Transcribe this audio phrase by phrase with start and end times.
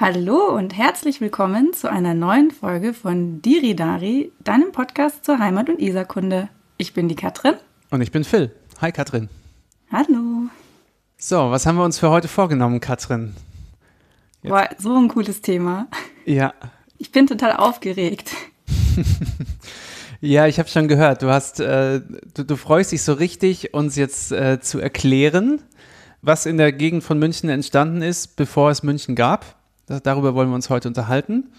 [0.00, 5.80] Hallo und herzlich willkommen zu einer neuen Folge von Diridari, deinem Podcast zur Heimat- und
[5.80, 6.48] Isarkunde.
[6.76, 7.54] Ich bin die Katrin.
[7.90, 8.54] Und ich bin Phil.
[8.80, 9.28] Hi Katrin.
[9.90, 10.50] Hallo.
[11.16, 13.34] So, was haben wir uns für heute vorgenommen, Katrin?
[14.42, 14.50] Jetzt.
[14.50, 15.88] Boah, so ein cooles Thema.
[16.24, 16.54] Ja.
[16.98, 18.30] Ich bin total aufgeregt.
[20.20, 21.22] ja, ich habe schon gehört.
[21.22, 22.02] Du hast, äh,
[22.34, 25.60] du, du, freust dich so richtig, uns jetzt äh, zu erklären,
[26.22, 29.57] was in der Gegend von München entstanden ist, bevor es München gab.
[29.88, 31.50] Das, darüber wollen wir uns heute unterhalten.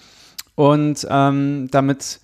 [0.56, 2.20] Und ähm, damit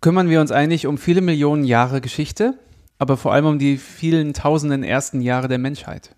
[0.00, 2.58] kümmern wir uns eigentlich um viele Millionen Jahre Geschichte,
[2.98, 6.14] aber vor allem um die vielen tausenden ersten Jahre der Menschheit.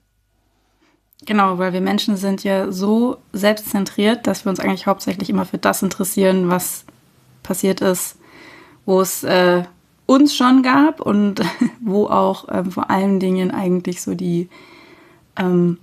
[1.24, 5.58] Genau, weil wir Menschen sind ja so selbstzentriert, dass wir uns eigentlich hauptsächlich immer für
[5.58, 6.84] das interessieren, was
[7.42, 8.16] passiert ist,
[8.86, 9.62] wo es äh,
[10.06, 11.40] uns schon gab und
[11.80, 14.48] wo auch ähm, vor allen Dingen eigentlich so die
[15.36, 15.78] ähm,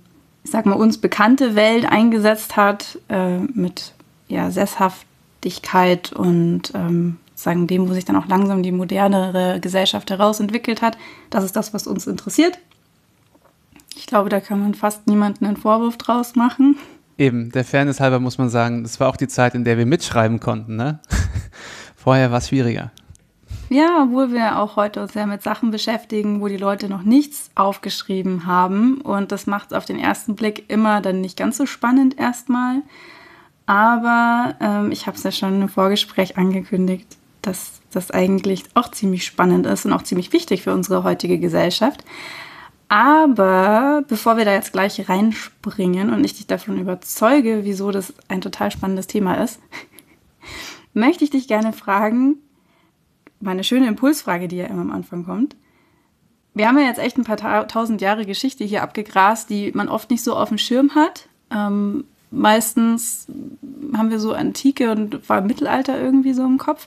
[0.50, 3.94] sag mal, uns bekannte Welt eingesetzt hat, äh, mit
[4.28, 10.82] ja, Sesshaftigkeit und ähm, sagen dem, wo sich dann auch langsam die modernere Gesellschaft herausentwickelt
[10.82, 10.96] hat.
[11.30, 12.58] Das ist das, was uns interessiert.
[13.96, 16.76] Ich glaube, da kann man fast niemanden einen Vorwurf draus machen.
[17.18, 19.86] Eben, der Fairness halber muss man sagen, das war auch die Zeit, in der wir
[19.86, 20.76] mitschreiben konnten.
[20.76, 21.00] Ne?
[21.96, 22.92] Vorher war es schwieriger.
[23.72, 27.52] Ja, obwohl wir auch heute uns sehr mit Sachen beschäftigen, wo die Leute noch nichts
[27.54, 29.00] aufgeschrieben haben.
[29.00, 32.82] Und das macht es auf den ersten Blick immer dann nicht ganz so spannend erstmal.
[33.66, 39.24] Aber ähm, ich habe es ja schon im Vorgespräch angekündigt, dass das eigentlich auch ziemlich
[39.24, 42.04] spannend ist und auch ziemlich wichtig für unsere heutige Gesellschaft.
[42.88, 48.40] Aber bevor wir da jetzt gleich reinspringen und ich dich davon überzeuge, wieso das ein
[48.40, 49.60] total spannendes Thema ist,
[50.92, 52.38] möchte ich dich gerne fragen,
[53.40, 55.56] meine schöne Impulsfrage, die ja immer am Anfang kommt.
[56.54, 59.88] Wir haben ja jetzt echt ein paar ta tausend Jahre Geschichte hier abgegrast, die man
[59.88, 61.28] oft nicht so auf dem Schirm hat.
[61.50, 63.26] Ähm, meistens
[63.96, 66.86] haben wir so Antike und war Mittelalter irgendwie so im Kopf.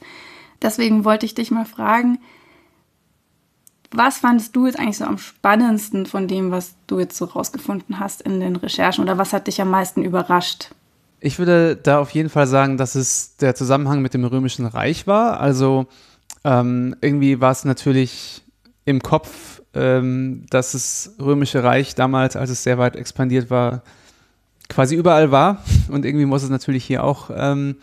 [0.61, 2.19] Deswegen wollte ich dich mal fragen,
[3.91, 7.99] was fandest du jetzt eigentlich so am spannendsten von dem, was du jetzt so rausgefunden
[7.99, 10.69] hast in den Recherchen oder was hat dich am meisten überrascht?
[11.19, 15.07] Ich würde da auf jeden Fall sagen, dass es der Zusammenhang mit dem Römischen Reich
[15.07, 15.39] war.
[15.39, 15.85] Also
[16.43, 18.43] ähm, irgendwie war es natürlich
[18.85, 23.83] im Kopf, ähm, dass das Römische Reich damals, als es sehr weit expandiert war,
[24.69, 25.63] quasi überall war.
[25.89, 27.77] Und irgendwie muss es natürlich hier auch ähm,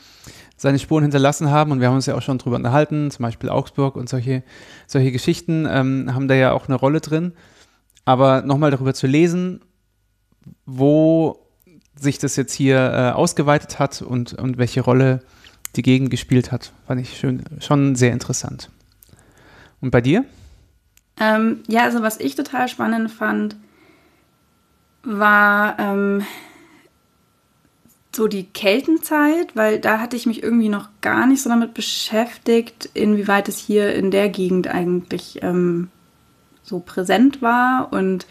[0.57, 1.73] seine Spuren hinterlassen haben.
[1.73, 4.43] Und wir haben uns ja auch schon drüber unterhalten, zum Beispiel Augsburg und solche,
[4.87, 7.33] solche Geschichten ähm, haben da ja auch eine Rolle drin.
[8.05, 9.61] Aber nochmal darüber zu lesen,
[10.67, 11.47] wo
[11.95, 15.21] sich das jetzt hier äh, ausgeweitet hat und, und welche Rolle
[15.77, 16.73] die Gegend gespielt hat.
[16.87, 18.71] Fand ich schön, schon sehr interessant.
[19.81, 20.25] Und bei dir?
[21.19, 23.57] Ähm, ja, also was ich total spannend fand,
[25.03, 26.25] war ähm,
[28.15, 32.91] so die Keltenzeit, weil da hatte ich mich irgendwie noch gar nicht so damit beschäftigt,
[32.95, 35.89] inwieweit es hier in der Gegend eigentlich ähm,
[36.63, 38.27] so präsent war und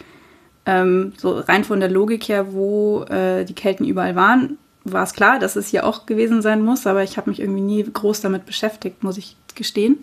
[0.66, 4.58] ähm, so rein von der Logik her, wo äh, die Kelten überall waren,
[4.92, 7.62] war es klar, dass es hier auch gewesen sein muss, aber ich habe mich irgendwie
[7.62, 10.00] nie groß damit beschäftigt, muss ich gestehen.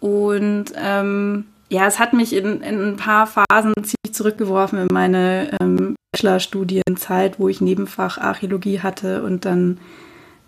[0.00, 5.50] Und ähm, ja, es hat mich in, in, ein paar Phasen ziemlich zurückgeworfen in meine
[5.60, 9.78] ähm, Bachelorstudienzeit, wo ich Nebenfach Archäologie hatte und dann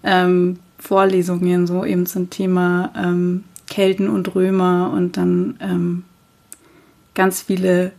[0.03, 6.05] ähm, Vorlesungen so eben zum Thema ähm, Kelten und Römer und dann ähm,
[7.15, 7.93] ganz viele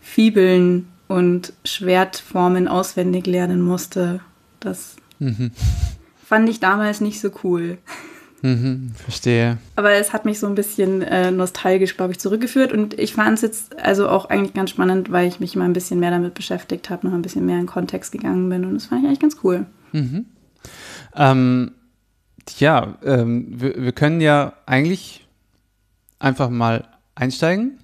[0.00, 4.20] Fibeln und Schwertformen auswendig lernen musste
[4.64, 5.50] das mhm.
[6.24, 7.78] fand ich damals nicht so cool.
[8.44, 9.56] Mhm, verstehe.
[9.74, 12.72] Aber es hat mich so ein bisschen äh, nostalgisch, glaube ich, zurückgeführt.
[12.72, 15.72] Und ich fand es jetzt also auch eigentlich ganz spannend, weil ich mich mal ein
[15.72, 18.66] bisschen mehr damit beschäftigt habe, noch ein bisschen mehr in Kontext gegangen bin.
[18.66, 19.64] Und das fand ich eigentlich ganz cool.
[19.92, 20.26] Mhm.
[21.16, 21.72] Ähm,
[22.58, 25.26] ja, ähm, wir, wir können ja eigentlich
[26.18, 27.78] einfach mal einsteigen.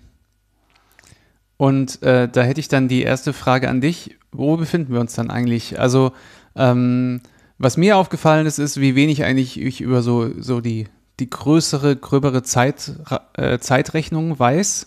[1.56, 4.18] Und äh, da hätte ich dann die erste Frage an dich.
[4.30, 5.80] Wo befinden wir uns dann eigentlich?
[5.80, 6.12] Also
[6.60, 7.20] ähm,
[7.58, 10.86] was mir aufgefallen ist, ist, wie wenig eigentlich ich über so, so die,
[11.18, 12.92] die größere, gröbere Zeit,
[13.34, 14.86] äh, Zeitrechnung weiß,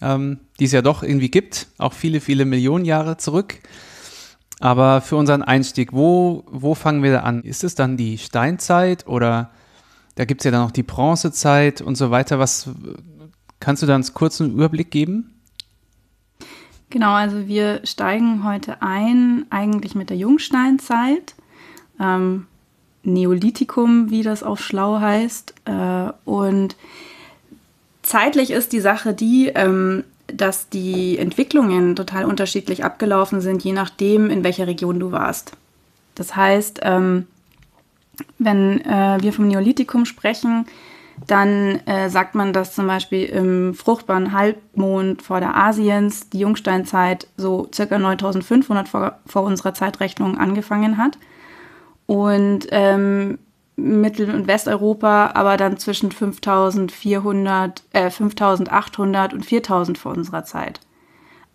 [0.00, 3.60] ähm, die es ja doch irgendwie gibt, auch viele, viele Millionen Jahre zurück.
[4.60, 7.42] Aber für unseren Einstieg, wo, wo fangen wir da an?
[7.42, 9.50] Ist es dann die Steinzeit oder
[10.16, 12.40] da gibt es ja dann noch die Bronzezeit und so weiter?
[12.40, 12.68] Was
[13.60, 15.37] kannst du da einen kurzen Überblick geben?
[16.90, 21.34] Genau, also wir steigen heute ein, eigentlich mit der Jungsteinzeit,
[22.00, 22.46] ähm,
[23.02, 25.54] Neolithikum, wie das auf schlau heißt.
[25.66, 26.76] Äh, und
[28.02, 34.30] zeitlich ist die Sache die, ähm, dass die Entwicklungen total unterschiedlich abgelaufen sind, je nachdem,
[34.30, 35.52] in welcher Region du warst.
[36.14, 37.26] Das heißt, ähm,
[38.38, 40.66] wenn äh, wir vom Neolithikum sprechen,
[41.26, 47.28] dann äh, sagt man, dass zum Beispiel im fruchtbaren Halbmond vor der Asiens die Jungsteinzeit
[47.36, 51.18] so circa 9500 vor, vor unserer Zeitrechnung angefangen hat.
[52.06, 53.38] Und ähm,
[53.76, 60.80] Mittel- und Westeuropa aber dann zwischen 5400, äh, 5800 und 4000 vor unserer Zeit.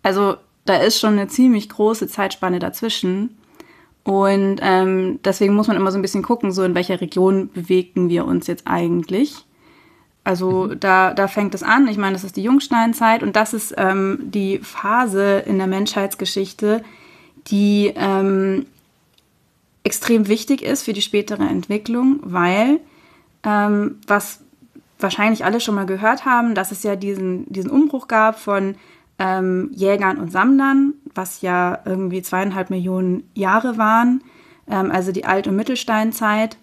[0.02, 3.36] Also da ist schon eine ziemlich große Zeitspanne dazwischen.
[4.04, 8.08] Und ähm, deswegen muss man immer so ein bisschen gucken, so in welcher Region bewegen
[8.08, 9.44] wir uns jetzt eigentlich.
[10.24, 10.80] Also mhm.
[10.80, 11.86] da, da fängt es an.
[11.86, 16.82] Ich meine, das ist die Jungsteinzeit und das ist ähm, die Phase in der Menschheitsgeschichte,
[17.46, 18.66] die ähm,
[19.84, 22.80] extrem wichtig ist für die spätere Entwicklung, weil
[23.44, 24.40] ähm, was
[24.98, 28.76] wahrscheinlich alle schon mal gehört haben, dass es ja diesen, diesen Umbruch gab von
[29.18, 34.22] ähm, Jägern und Sammlern, was ja irgendwie zweieinhalb Millionen Jahre waren,
[34.68, 36.56] ähm, also die Alt- und Mittelsteinzeit,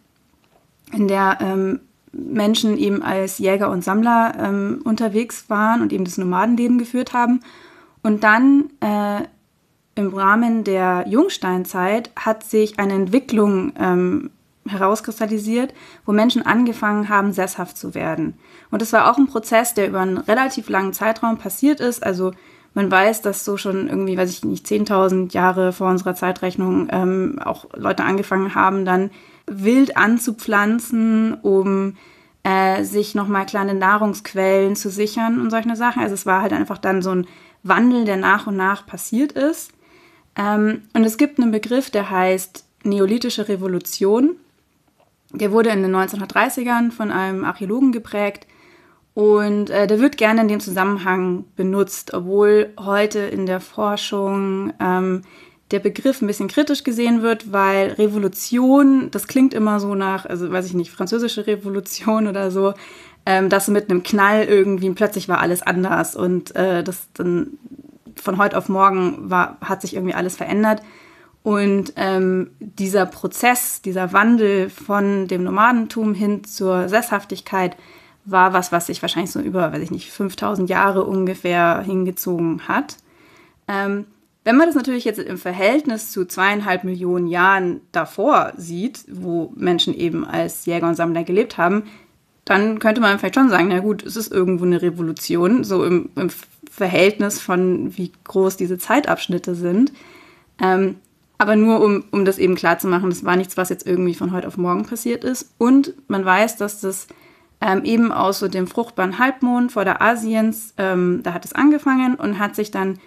[0.92, 1.80] in der ähm,
[2.14, 7.42] Menschen eben als Jäger und Sammler ähm, unterwegs waren und eben das Nomadenleben geführt haben.
[8.04, 9.22] Und dann äh,
[9.96, 14.32] im Rahmen der Jungsteinzeit hat sich eine Entwicklung ähm,
[14.68, 15.74] herauskristallisiert,
[16.06, 18.36] wo Menschen angefangen haben, sesshaft zu werden.
[18.70, 22.04] Und das war auch ein Prozess, der über einen relativ langen Zeitraum passiert ist.
[22.04, 22.32] Also
[22.74, 27.40] man weiß, dass so schon irgendwie, weiß ich nicht, 10.000 Jahre vor unserer Zeitrechnung ähm,
[27.44, 29.12] auch Leute angefangen haben, dann
[29.52, 31.98] wild anzupflanzen, um
[32.44, 36.02] äh, sich nochmal kleine Nahrungsquellen zu sichern und solche Sachen.
[36.02, 37.28] Also es war halt einfach dann so ein
[37.64, 39.72] Wandel, der nach und nach passiert ist.
[40.36, 44.38] Ähm, und es gibt einen Begriff, der heißt Neolithische Revolution.
[45.34, 48.48] Der wurde in den 1930ern von einem Archäologen geprägt
[49.14, 55.24] und äh, der wird gerne in dem Zusammenhang benutzt, obwohl heute in der Forschung ähm,
[55.72, 60.52] der Begriff ein bisschen kritisch gesehen wird, weil Revolution, das klingt immer so nach, also
[60.52, 62.74] weiß ich nicht, französische Revolution oder so,
[63.26, 67.58] ähm, dass mit einem Knall irgendwie plötzlich war alles anders und äh, das dann
[68.16, 70.82] von heute auf morgen war, hat sich irgendwie alles verändert.
[71.44, 77.76] Und ähm, dieser Prozess, dieser Wandel von dem Nomadentum hin zur Sesshaftigkeit
[78.26, 82.98] war was, was sich wahrscheinlich so über, weiß ich nicht, 5000 Jahre ungefähr hingezogen hat.
[83.68, 84.06] Ähm,
[84.44, 89.94] wenn man das natürlich jetzt im Verhältnis zu zweieinhalb Millionen Jahren davor sieht, wo Menschen
[89.94, 91.84] eben als Jäger und Sammler gelebt haben,
[92.46, 96.10] dann könnte man vielleicht schon sagen, na gut, es ist irgendwo eine Revolution, so im,
[96.16, 96.30] im
[96.70, 99.94] Verhältnis von wie groß diese Zeitabschnitte sind.
[100.60, 100.96] Ähm,
[101.38, 104.16] aber nur um, um das eben klar zu machen, das war nichts, was jetzt irgendwie
[104.16, 105.54] von heute auf morgen passiert ist.
[105.58, 107.08] Und man weiß, dass das
[107.62, 112.16] ähm, eben aus so dem fruchtbaren Halbmond vor der Asiens, ähm, da hat es angefangen
[112.16, 113.00] und hat sich dann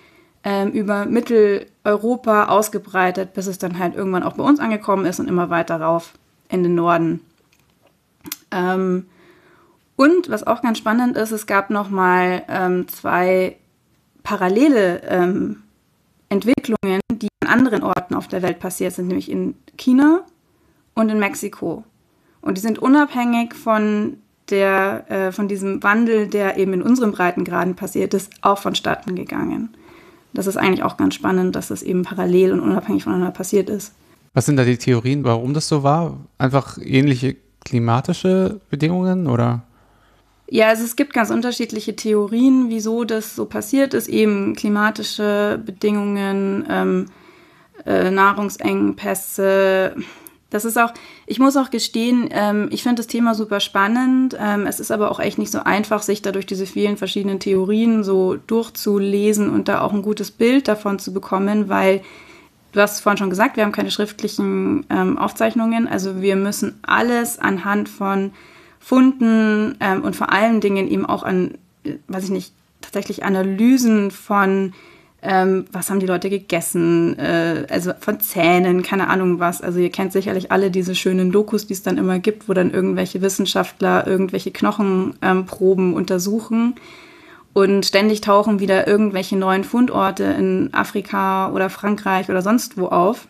[0.44, 5.28] ähm, über Mitteleuropa ausgebreitet, bis es dann halt irgendwann auch bei uns angekommen ist und
[5.28, 6.12] immer weiter rauf
[6.48, 7.20] in den Norden.
[8.50, 9.06] Ähm,
[9.96, 13.56] und was auch ganz spannend ist, es gab noch mal ähm, zwei
[14.22, 15.62] parallele ähm,
[16.28, 20.22] Entwicklungen, die an anderen Orten auf der Welt passiert sind, nämlich in China
[20.94, 21.84] und in Mexiko.
[22.40, 24.18] Und die sind unabhängig von
[24.50, 29.74] der, äh, von diesem Wandel, der eben in unseren Breitengraden passiert ist, auch vonstatten gegangen.
[30.34, 33.94] Das ist eigentlich auch ganz spannend, dass das eben parallel und unabhängig voneinander passiert ist.
[34.34, 36.18] Was sind da die Theorien, warum das so war?
[36.38, 39.62] Einfach ähnliche klimatische Bedingungen oder?
[40.48, 44.08] Ja, also es gibt ganz unterschiedliche Theorien, wieso das so passiert ist.
[44.08, 47.06] Eben klimatische Bedingungen, ähm,
[47.86, 49.94] äh, Nahrungsengpässe.
[50.54, 50.94] Das ist auch,
[51.26, 54.36] ich muss auch gestehen, ähm, ich finde das Thema super spannend.
[54.38, 57.40] Ähm, es ist aber auch echt nicht so einfach, sich da durch diese vielen verschiedenen
[57.40, 62.02] Theorien so durchzulesen und da auch ein gutes Bild davon zu bekommen, weil
[62.70, 65.88] du hast vorhin schon gesagt, wir haben keine schriftlichen ähm, Aufzeichnungen.
[65.88, 68.30] Also wir müssen alles anhand von
[68.78, 71.58] Funden ähm, und vor allen Dingen eben auch an,
[72.06, 74.72] weiß ich nicht, tatsächlich Analysen von,
[75.24, 79.62] ähm, was haben die Leute gegessen, äh, also von Zähnen, keine Ahnung was.
[79.62, 82.70] Also ihr kennt sicherlich alle diese schönen Dokus, die es dann immer gibt, wo dann
[82.70, 86.74] irgendwelche Wissenschaftler irgendwelche Knochenproben ähm, untersuchen.
[87.54, 93.26] Und ständig tauchen wieder irgendwelche neuen Fundorte in Afrika oder Frankreich oder sonst wo auf.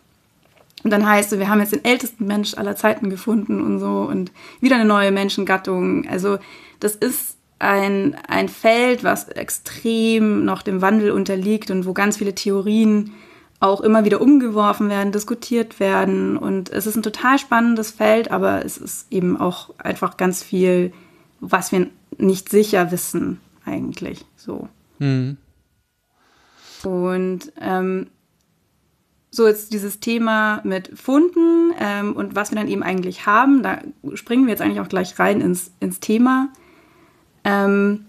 [0.82, 4.00] Und dann heißt es, wir haben jetzt den ältesten Mensch aller Zeiten gefunden und so
[4.10, 6.08] und wieder eine neue Menschengattung.
[6.08, 6.38] Also
[6.80, 12.34] das ist ein, ein Feld, was extrem noch dem Wandel unterliegt und wo ganz viele
[12.34, 13.12] Theorien
[13.60, 16.36] auch immer wieder umgeworfen werden, diskutiert werden.
[16.36, 20.92] Und es ist ein total spannendes Feld, aber es ist eben auch einfach ganz viel,
[21.40, 24.68] was wir nicht sicher wissen, eigentlich so.
[24.98, 25.38] Mhm.
[26.84, 28.08] Und ähm,
[29.30, 33.80] so jetzt dieses Thema mit Funden ähm, und was wir dann eben eigentlich haben, da
[34.14, 36.50] springen wir jetzt eigentlich auch gleich rein ins, ins Thema,
[37.44, 38.06] ähm,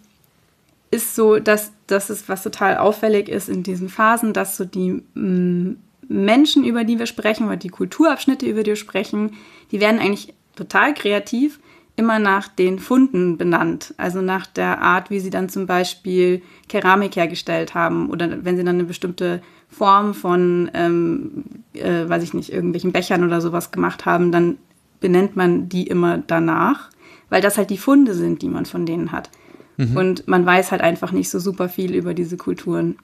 [0.92, 5.04] ist so, dass das ist, was total auffällig ist in diesen Phasen, dass so die
[5.14, 5.76] mh,
[6.08, 9.34] Menschen, über die wir sprechen, oder die Kulturabschnitte, über die wir sprechen,
[9.72, 11.60] die werden eigentlich total kreativ
[11.96, 13.94] immer nach den Funden benannt.
[13.98, 18.64] Also nach der Art, wie sie dann zum Beispiel Keramik hergestellt haben oder wenn sie
[18.64, 24.06] dann eine bestimmte Form von, ähm, äh, weiß ich nicht, irgendwelchen Bechern oder sowas gemacht
[24.06, 24.58] haben, dann
[25.00, 26.90] benennt man die immer danach,
[27.30, 29.30] weil das halt die Funde sind, die man von denen hat.
[29.78, 29.98] Mhm.
[29.98, 32.98] Und man weiß halt einfach nicht so super viel über diese Kulturen.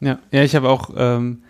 [0.00, 1.42] Ja, ja ich habe auch ähm,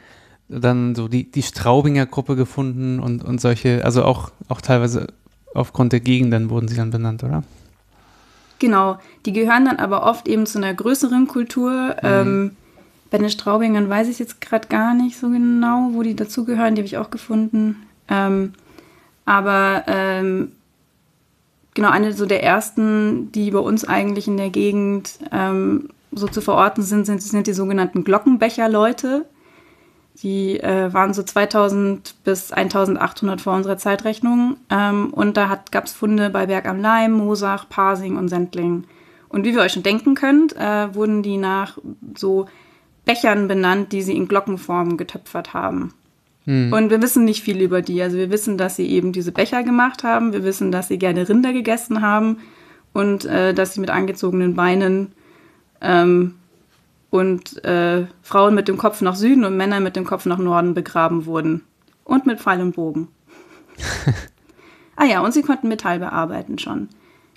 [0.49, 5.09] dann so die, die Straubinger Gruppe gefunden und, und solche, also auch, auch teilweise
[5.55, 7.43] aufgrund der Gegenden wurden sie dann benannt, oder?
[8.59, 11.97] Genau, die gehören dann aber oft eben zu einer größeren Kultur.
[12.03, 12.09] Mhm.
[12.09, 12.57] Ähm,
[13.11, 16.75] bei den Straubingern weiß ich jetzt gerade gar nicht so genau, wo die dazugehören.
[16.75, 17.77] Die habe ich auch gefunden.
[18.09, 18.55] Ähm,
[19.25, 20.53] aber ähm,
[21.75, 26.41] genau, eine so der ersten, die bei uns eigentlich in der Gegend ähm, so zu
[26.41, 29.27] verorten sind, sind, sind die sogenannten Glockenbecher-Leute.
[30.23, 34.57] Die äh, waren so 2000 bis 1800 vor unserer Zeitrechnung.
[34.71, 38.85] Ähm, und da gab es Funde bei Berg am Leim, Mosach, Pasing und Sendling.
[39.29, 41.79] Und wie wir euch schon denken könnt, äh, wurden die nach
[42.17, 42.47] so
[43.05, 45.93] Bechern benannt, die sie in Glockenform getöpfert haben.
[46.45, 46.73] Hm.
[46.73, 48.03] Und wir wissen nicht viel über die.
[48.03, 50.33] Also wir wissen, dass sie eben diese Becher gemacht haben.
[50.33, 52.39] Wir wissen, dass sie gerne Rinder gegessen haben
[52.93, 55.13] und äh, dass sie mit angezogenen Beinen
[55.81, 56.35] ähm,
[57.11, 60.75] und äh, Frauen mit dem Kopf nach Süden und Männer mit dem Kopf nach Norden
[60.75, 61.63] begraben wurden.
[62.05, 63.09] Und mit Pfeil und Bogen.
[64.97, 66.89] ah ja, und sie konnten Metall bearbeiten schon.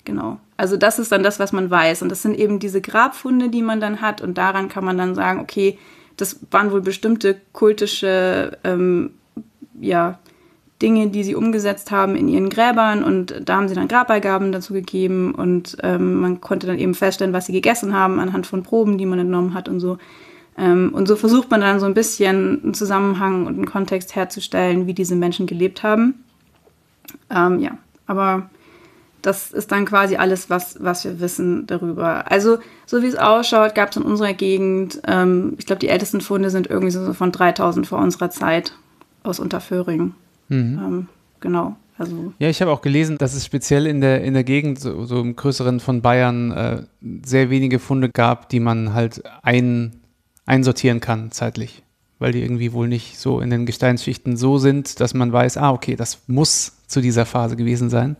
[0.03, 0.39] Genau.
[0.57, 2.01] Also das ist dann das, was man weiß.
[2.01, 4.21] Und das sind eben diese Grabfunde, die man dann hat.
[4.21, 5.77] Und daran kann man dann sagen, okay,
[6.17, 9.11] das waren wohl bestimmte kultische ähm,
[9.79, 10.19] ja,
[10.81, 14.73] Dinge, die sie umgesetzt haben in ihren Gräbern und da haben sie dann Grabbeigaben dazu
[14.73, 18.97] gegeben und ähm, man konnte dann eben feststellen, was sie gegessen haben anhand von Proben,
[18.97, 19.97] die man entnommen hat und so.
[20.57, 24.87] Ähm, und so versucht man dann so ein bisschen einen Zusammenhang und einen Kontext herzustellen,
[24.87, 26.23] wie diese Menschen gelebt haben.
[27.29, 28.49] Ähm, ja, aber
[29.21, 32.31] das ist dann quasi alles, was, was wir wissen darüber.
[32.31, 36.21] Also, so wie es ausschaut, gab es in unserer Gegend, ähm, ich glaube, die ältesten
[36.21, 38.73] Funde sind irgendwie so von 3000 vor unserer Zeit
[39.23, 40.13] aus Unterföhring.
[40.49, 40.79] Mhm.
[40.79, 41.07] Ähm,
[41.39, 41.75] genau.
[41.97, 42.33] Also.
[42.37, 45.19] Ja, ich habe auch gelesen, dass es speziell in der, in der Gegend, so, so
[45.19, 46.83] im größeren von Bayern, äh,
[47.25, 50.01] sehr wenige Funde gab, die man halt ein,
[50.45, 51.83] einsortieren kann zeitlich.
[52.19, 55.71] Weil die irgendwie wohl nicht so in den Gesteinsschichten so sind, dass man weiß, ah,
[55.71, 58.15] okay, das muss zu dieser Phase gewesen sein.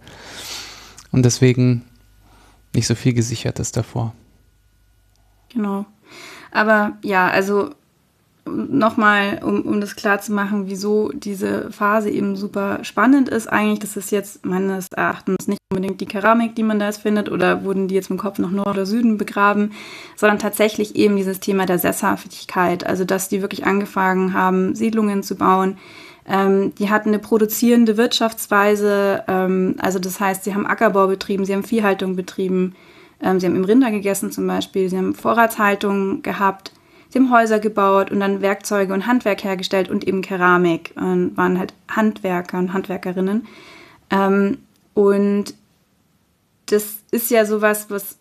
[1.11, 1.83] Und deswegen
[2.73, 4.13] nicht so viel Gesichertes davor.
[5.49, 5.85] Genau.
[6.51, 7.71] Aber ja, also
[8.47, 13.47] nochmal, um, um das klar zu machen, wieso diese Phase eben super spannend ist.
[13.47, 17.29] Eigentlich, das ist jetzt meines Erachtens nicht unbedingt die Keramik, die man da jetzt findet,
[17.29, 19.71] oder wurden die jetzt dem Kopf nach Nord oder Süden begraben,
[20.15, 22.85] sondern tatsächlich eben dieses Thema der Sesshaftigkeit.
[22.85, 25.77] Also, dass die wirklich angefangen haben, Siedlungen zu bauen.
[26.27, 29.23] Ähm, die hatten eine produzierende Wirtschaftsweise.
[29.27, 32.75] Ähm, also, das heißt, sie haben Ackerbau betrieben, sie haben Viehhaltung betrieben.
[33.21, 36.71] Ähm, sie haben im Rinder gegessen zum Beispiel, sie haben Vorratshaltung gehabt
[37.09, 41.57] Sie haben Häuser gebaut und dann Werkzeuge und Handwerk hergestellt und eben Keramik und waren
[41.57, 43.47] halt Handwerker und Handwerkerinnen.
[44.09, 44.57] Ähm,
[44.93, 45.53] und
[46.65, 48.17] das ist ja sowas, was,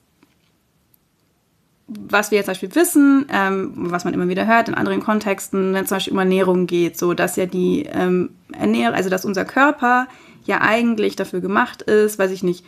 [1.88, 5.72] was wir jetzt zum Beispiel wissen, ähm, was man immer wieder hört in anderen Kontexten,
[5.72, 9.24] wenn es zum Beispiel um Ernährung geht, so dass ja die ähm, Ernährung, also dass
[9.24, 10.08] unser Körper
[10.44, 12.64] ja eigentlich dafür gemacht ist, weiß ich nicht,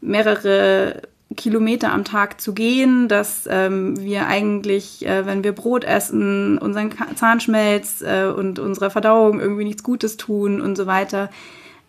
[0.00, 1.02] mehrere
[1.36, 6.90] Kilometer am Tag zu gehen, dass ähm, wir eigentlich, äh, wenn wir Brot essen, unseren
[7.14, 11.30] Zahnschmelz äh, und unserer Verdauung irgendwie nichts Gutes tun und so weiter.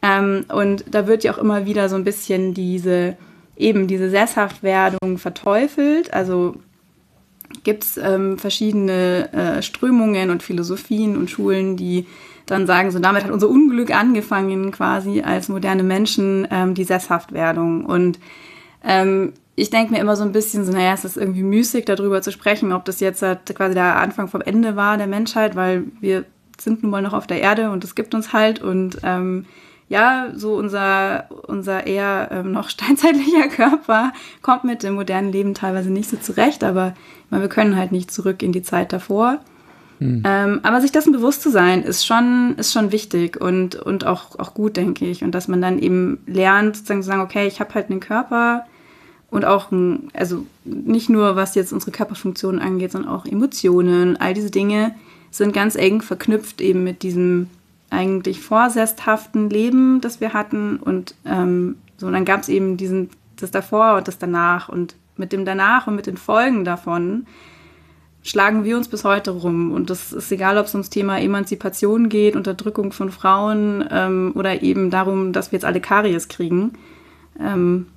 [0.01, 3.17] Ähm, und da wird ja auch immer wieder so ein bisschen diese,
[3.55, 6.13] eben diese Sesshaftwerdung verteufelt.
[6.13, 6.55] Also
[7.63, 12.05] gibt es ähm, verschiedene äh, Strömungen und Philosophien und Schulen, die
[12.45, 17.85] dann sagen, so damit hat unser Unglück angefangen quasi als moderne Menschen, ähm, die Sesshaftwerdung.
[17.85, 18.19] Und
[18.83, 22.21] ähm, ich denke mir immer so ein bisschen so, naja, es ist irgendwie müßig, darüber
[22.21, 25.85] zu sprechen, ob das jetzt halt quasi der Anfang vom Ende war der Menschheit, weil
[26.01, 26.25] wir
[26.59, 29.45] sind nun mal noch auf der Erde und es gibt uns halt und ähm,
[29.89, 35.89] ja, so unser, unser eher ähm, noch steinzeitlicher Körper kommt mit dem modernen Leben teilweise
[35.89, 36.93] nicht so zurecht, aber
[37.29, 39.39] meine, wir können halt nicht zurück in die Zeit davor.
[39.99, 40.23] Hm.
[40.25, 44.39] Ähm, aber sich dessen bewusst zu sein, ist schon, ist schon wichtig und, und auch,
[44.39, 45.23] auch gut, denke ich.
[45.23, 48.65] Und dass man dann eben lernt, sozusagen zu sagen, okay, ich habe halt einen Körper,
[49.33, 49.69] und auch,
[50.13, 54.93] also nicht nur was jetzt unsere Körperfunktionen angeht, sondern auch Emotionen, all diese Dinge,
[55.31, 57.49] sind ganz eng verknüpft eben mit diesem
[57.93, 60.77] eigentlich vorsesthaften Leben, das wir hatten.
[60.77, 64.67] Und ähm, so, dann gab es eben diesen, das davor und das danach.
[64.67, 67.27] Und mit dem danach und mit den Folgen davon
[68.23, 69.71] schlagen wir uns bis heute rum.
[69.71, 74.63] Und das ist egal, ob es ums Thema Emanzipation geht, Unterdrückung von Frauen ähm, oder
[74.63, 76.73] eben darum, dass wir jetzt alle Karies kriegen.
[77.39, 77.87] Ähm,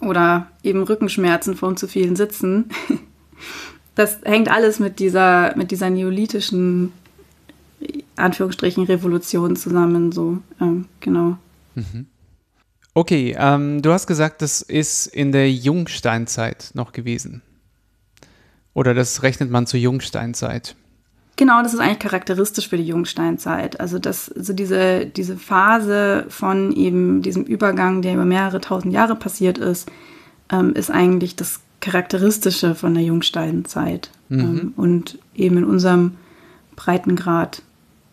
[0.00, 2.70] oder eben Rückenschmerzen von zu vielen Sitzen.
[3.96, 6.92] Das hängt alles mit dieser, mit dieser neolithischen
[8.20, 11.36] Anführungsstrichen Revolution zusammen, so, ähm, genau.
[11.74, 12.06] Mhm.
[12.94, 17.42] Okay, ähm, du hast gesagt, das ist in der Jungsteinzeit noch gewesen.
[18.74, 20.76] Oder das rechnet man zur Jungsteinzeit.
[21.36, 23.80] Genau, das ist eigentlich charakteristisch für die Jungsteinzeit.
[23.80, 29.16] Also das, also diese, diese Phase von eben diesem Übergang, der über mehrere tausend Jahre
[29.16, 29.90] passiert ist,
[30.52, 34.10] ähm, ist eigentlich das Charakteristische von der Jungsteinzeit.
[34.28, 34.40] Mhm.
[34.40, 36.16] Ähm, und eben in unserem
[36.76, 37.62] Breitengrad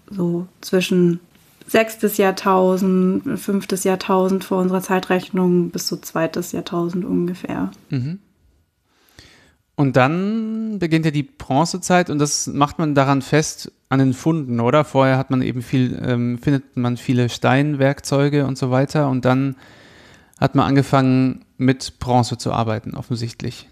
[0.09, 1.19] so zwischen
[1.67, 7.71] sechstes Jahrtausend, fünftes Jahrtausend vor unserer Zeitrechnung bis so zweites Jahrtausend ungefähr.
[7.89, 8.19] Mhm.
[9.75, 14.59] Und dann beginnt ja die Bronzezeit und das macht man daran fest an den Funden,
[14.59, 14.83] oder?
[14.83, 19.55] Vorher hat man eben viel, ähm, findet man viele Steinwerkzeuge und so weiter und dann
[20.39, 23.69] hat man angefangen mit Bronze zu arbeiten, offensichtlich.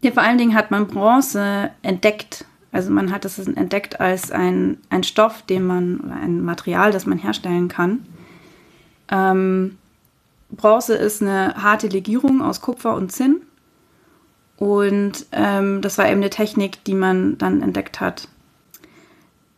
[0.00, 4.78] Ja, vor allen Dingen hat man Bronze entdeckt also man hat es entdeckt als ein,
[4.88, 8.06] ein Stoff, den man, oder ein Material, das man herstellen kann.
[9.10, 9.76] Ähm,
[10.50, 13.42] Bronze ist eine harte Legierung aus Kupfer und Zinn.
[14.56, 18.28] Und ähm, das war eben eine Technik, die man dann entdeckt hat.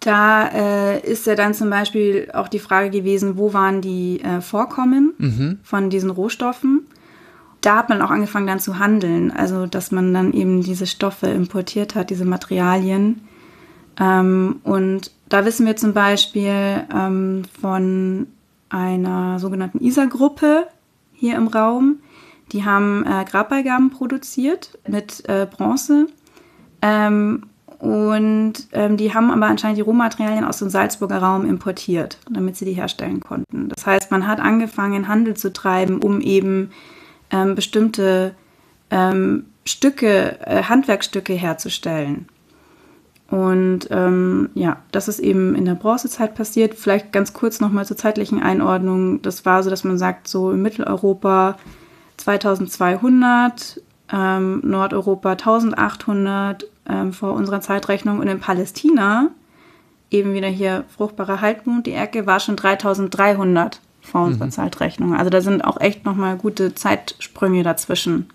[0.00, 4.40] Da äh, ist ja dann zum Beispiel auch die Frage gewesen, wo waren die äh,
[4.40, 5.59] Vorkommen mhm.
[5.62, 6.87] von diesen Rohstoffen?
[7.64, 9.30] Da hat man auch angefangen dann zu handeln.
[9.30, 13.26] Also, dass man dann eben diese Stoffe importiert hat, diese Materialien.
[13.99, 18.26] Ähm, und da wissen wir zum Beispiel ähm, von
[18.68, 20.66] einer sogenannten ISA-Gruppe
[21.12, 22.00] hier im Raum.
[22.53, 26.09] Die haben äh, Grabbeigaben produziert mit äh, Bronze.
[26.83, 27.44] Ähm,
[27.79, 32.64] und ähm, die haben aber anscheinend die Rohmaterialien aus dem Salzburger Raum importiert, damit sie
[32.64, 33.68] die herstellen konnten.
[33.68, 36.70] Das heißt, man hat angefangen, Handel zu treiben, um eben
[37.35, 38.35] ähm, bestimmte
[38.90, 42.29] ähm, Stücke, äh, Handwerkstücke herzustellen.
[43.29, 46.75] Und ähm, ja, das ist eben in der Bronzezeit passiert.
[46.75, 49.20] Vielleicht ganz kurz nochmal zur zeitlichen Einordnung.
[49.23, 51.57] Das war so, dass man sagt, so in Mitteleuropa
[52.18, 53.81] 2200,
[54.12, 59.31] ähm, Nordeuropa 1800 ähm, vor unserer Zeitrechnung und in Palästina,
[60.11, 64.51] eben wieder hier fruchtbarer Halbmond, die Ecke, war schon 3300 vor unserer mhm.
[64.53, 65.14] Zeitrechnung.
[65.14, 68.29] Also da sind auch echt nochmal gute Zeitsprünge dazwischen.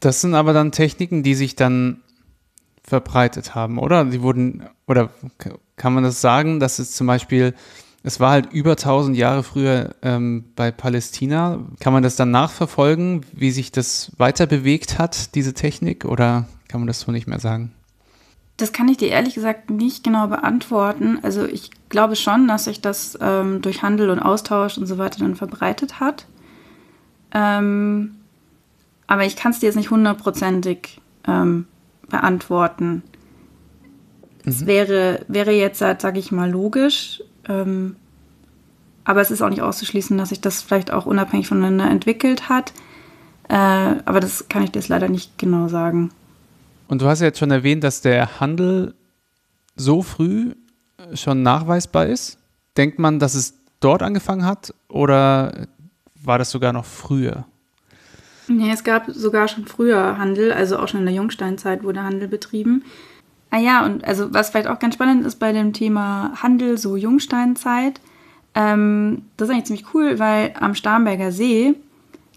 [0.00, 2.00] Das sind aber dann Techniken, die sich dann
[2.82, 4.04] verbreitet haben, oder?
[4.04, 5.10] Die wurden, oder
[5.76, 7.54] kann man das sagen, dass es zum Beispiel,
[8.02, 11.60] es war halt über 1000 Jahre früher ähm, bei Palästina.
[11.80, 16.80] Kann man das dann nachverfolgen, wie sich das weiter bewegt hat, diese Technik, oder kann
[16.80, 17.72] man das so nicht mehr sagen?
[18.56, 21.18] Das kann ich dir ehrlich gesagt nicht genau beantworten.
[21.22, 25.18] Also ich glaube schon, dass sich das ähm, durch Handel und Austausch und so weiter
[25.18, 26.26] dann verbreitet hat.
[27.32, 28.14] Ähm,
[29.06, 31.66] aber ich kann es dir jetzt nicht hundertprozentig ähm,
[32.08, 33.02] beantworten.
[34.44, 34.50] Mhm.
[34.50, 37.22] Es wäre, wäre jetzt, sage ich mal, logisch.
[37.48, 37.96] Ähm,
[39.04, 42.72] aber es ist auch nicht auszuschließen, dass sich das vielleicht auch unabhängig voneinander entwickelt hat.
[43.48, 46.10] Äh, aber das kann ich dir jetzt leider nicht genau sagen.
[46.88, 48.94] Und du hast ja jetzt schon erwähnt, dass der Handel
[49.76, 50.54] so früh
[51.14, 52.38] schon nachweisbar ist.
[52.76, 55.66] Denkt man, dass es dort angefangen hat oder
[56.22, 57.46] war das sogar noch früher?
[58.48, 62.28] Nee, es gab sogar schon früher Handel, also auch schon in der Jungsteinzeit wurde Handel
[62.28, 62.84] betrieben.
[63.50, 66.96] Ah ja, und also was vielleicht auch ganz spannend ist bei dem Thema Handel, so
[66.96, 68.00] Jungsteinzeit,
[68.54, 71.74] ähm, das ist eigentlich ziemlich cool, weil am Starnberger See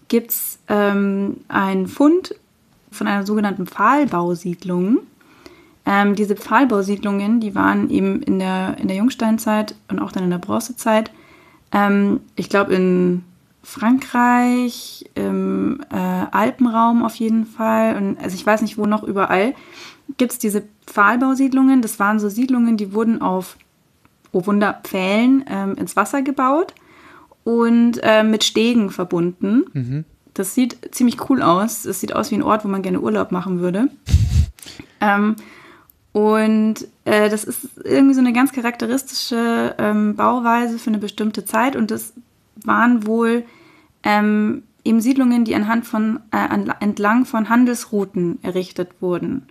[0.08, 2.34] gibt es ähm, einen Fund
[2.90, 4.98] von einer sogenannten Pfahlbausiedlung.
[5.86, 10.30] Ähm, diese Pfahlbausiedlungen, die waren eben in der, in der Jungsteinzeit und auch dann in
[10.30, 11.10] der Bronzezeit,
[11.72, 13.24] ähm, ich glaube in
[13.62, 19.54] Frankreich, im äh, Alpenraum auf jeden Fall und also ich weiß nicht wo noch überall,
[20.16, 21.82] gibt es diese Pfahlbausiedlungen.
[21.82, 23.56] Das waren so Siedlungen, die wurden auf,
[24.32, 26.74] oh Wunder, Pfählen ähm, ins Wasser gebaut
[27.44, 29.64] und äh, mit Stegen verbunden.
[29.72, 30.04] Mhm.
[30.38, 31.84] Das sieht ziemlich cool aus.
[31.84, 33.88] Es sieht aus wie ein Ort, wo man gerne Urlaub machen würde.
[35.00, 35.34] ähm,
[36.12, 41.74] und äh, das ist irgendwie so eine ganz charakteristische ähm, Bauweise für eine bestimmte Zeit.
[41.74, 42.12] Und das
[42.64, 43.44] waren wohl
[44.04, 49.42] ähm, eben Siedlungen, die anhand von, äh, entlang von Handelsrouten errichtet wurden.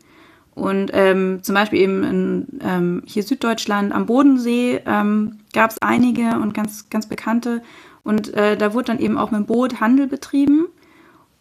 [0.55, 6.39] Und ähm, zum Beispiel eben in ähm, hier Süddeutschland am Bodensee ähm, gab es einige
[6.39, 7.61] und ganz, ganz bekannte.
[8.05, 10.67] Und äh, da wurde dann eben auch mit dem Boot Handel betrieben.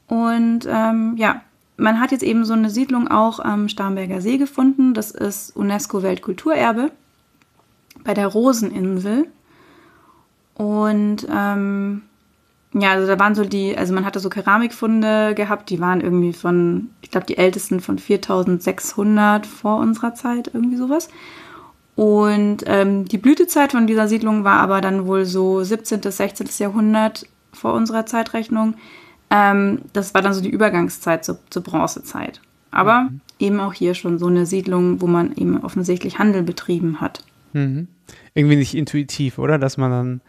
[0.09, 1.43] Und ähm, ja,
[1.77, 4.95] man hat jetzt eben so eine Siedlung auch am Starnberger See gefunden.
[4.95, 6.91] Das ist UNESCO-Weltkulturerbe
[8.05, 9.27] bei der Roseninsel.
[10.55, 12.03] Und ähm,
[12.73, 16.33] ja, also da waren so die, also man hatte so Keramikfunde gehabt, die waren irgendwie
[16.33, 21.09] von, ich glaube, die ältesten von 4600 vor unserer Zeit, irgendwie sowas.
[21.95, 26.03] Und ähm, die Blütezeit von dieser Siedlung war aber dann wohl so 17.
[26.03, 26.49] bis 16.
[26.59, 28.75] Jahrhundert vor unserer Zeitrechnung.
[29.31, 32.41] Ähm, das war dann so die Übergangszeit zur, zur Bronzezeit.
[32.71, 33.21] Aber mhm.
[33.39, 37.25] eben auch hier schon so eine Siedlung, wo man eben offensichtlich Handel betrieben hat.
[37.53, 37.89] Mhm.
[38.35, 39.59] Irgendwie nicht intuitiv, oder?
[39.59, 40.21] Dass man dann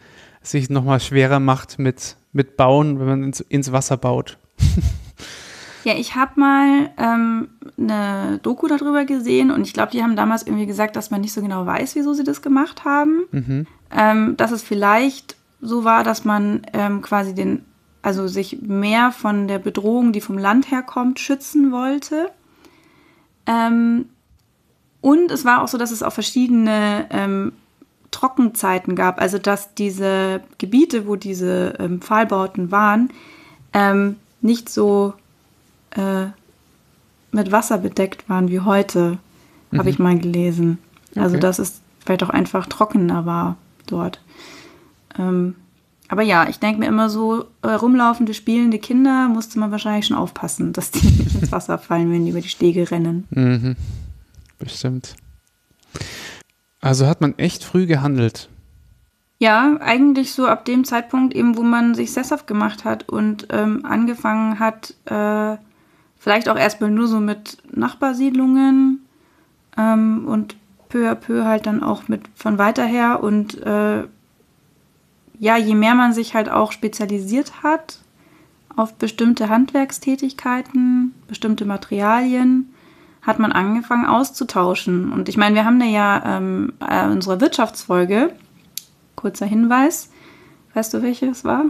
[0.42, 4.38] sich nochmal schwerer macht mit mit Bauen, wenn man ins, ins Wasser baut.
[5.84, 10.44] ja, ich habe mal ähm, eine Doku darüber gesehen und ich glaube, die haben damals
[10.46, 13.24] irgendwie gesagt, dass man nicht so genau weiß, wieso sie das gemacht haben.
[13.30, 13.66] Mhm.
[13.90, 17.64] Ähm, dass es vielleicht so war, dass man ähm, quasi den,
[18.02, 22.30] also sich mehr von der Bedrohung, die vom Land herkommt, schützen wollte.
[23.46, 24.06] Ähm,
[25.00, 27.52] und es war auch so, dass es auch verschiedene ähm,
[28.10, 33.10] Trockenzeiten gab, also dass diese Gebiete, wo diese ähm, Pfahlbauten waren,
[33.72, 35.14] ähm, nicht so
[35.90, 36.26] äh,
[37.30, 39.18] mit Wasser bedeckt waren wie heute,
[39.70, 39.78] mhm.
[39.78, 40.78] habe ich mal gelesen.
[41.14, 41.40] Also okay.
[41.40, 43.56] dass es vielleicht auch einfach trockener war
[43.86, 44.20] dort.
[45.18, 45.54] Ähm,
[46.08, 50.16] aber ja, ich denke mir immer so, äh, rumlaufende, spielende Kinder musste man wahrscheinlich schon
[50.16, 53.26] aufpassen, dass die nicht ins Wasser fallen, wenn die über die Stege rennen.
[53.30, 53.76] Mhm.
[54.58, 55.14] Bestimmt.
[56.80, 58.48] Also hat man echt früh gehandelt.
[59.38, 63.84] Ja, eigentlich so ab dem Zeitpunkt eben, wo man sich sesshaft gemacht hat und ähm,
[63.84, 65.56] angefangen hat, äh,
[66.18, 69.06] vielleicht auch erstmal nur so mit Nachbarsiedlungen
[69.76, 70.56] ähm, und
[70.88, 74.04] peu à peu halt dann auch mit von weiter her und äh,
[75.38, 78.00] ja, je mehr man sich halt auch spezialisiert hat
[78.76, 82.72] auf bestimmte Handwerkstätigkeiten, bestimmte Materialien,
[83.22, 85.12] hat man angefangen auszutauschen.
[85.12, 88.32] Und ich meine, wir haben da ja ähm, äh, unsere Wirtschaftsfolge,
[89.16, 90.10] kurzer Hinweis.
[90.74, 91.64] Weißt du, welche es war?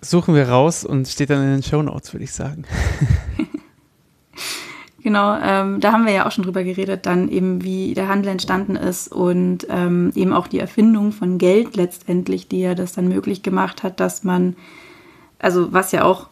[0.00, 2.64] Suchen wir raus und steht dann in den Show Notes, würde ich sagen.
[5.02, 8.32] genau, ähm, da haben wir ja auch schon drüber geredet, dann eben, wie der Handel
[8.32, 13.08] entstanden ist und ähm, eben auch die Erfindung von Geld letztendlich, die ja das dann
[13.08, 14.56] möglich gemacht hat, dass man,
[15.38, 16.28] also was ja auch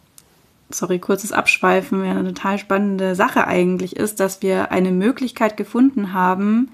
[0.70, 6.12] sorry, kurzes Abschweifen, ja, eine total spannende Sache eigentlich ist, dass wir eine Möglichkeit gefunden
[6.12, 6.70] haben,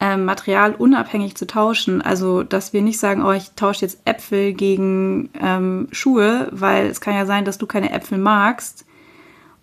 [0.00, 2.02] ähm, Material unabhängig zu tauschen.
[2.02, 7.00] Also, dass wir nicht sagen, oh, ich tausche jetzt Äpfel gegen ähm, Schuhe, weil es
[7.00, 8.84] kann ja sein, dass du keine Äpfel magst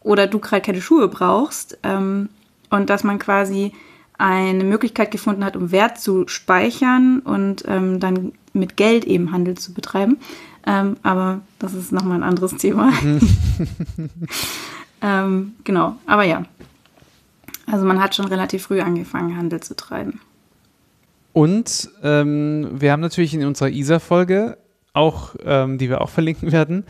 [0.01, 1.77] oder du gerade keine Schuhe brauchst.
[1.83, 2.29] Ähm,
[2.69, 3.73] und dass man quasi
[4.17, 9.57] eine Möglichkeit gefunden hat, um Wert zu speichern und ähm, dann mit Geld eben Handel
[9.57, 10.17] zu betreiben.
[10.65, 12.93] Ähm, aber das ist nochmal ein anderes Thema.
[15.01, 16.43] ähm, genau, aber ja.
[17.65, 20.19] Also man hat schon relativ früh angefangen, Handel zu treiben.
[21.33, 24.57] Und ähm, wir haben natürlich in unserer ISA-Folge,
[24.93, 26.83] auch, ähm, die wir auch verlinken werden,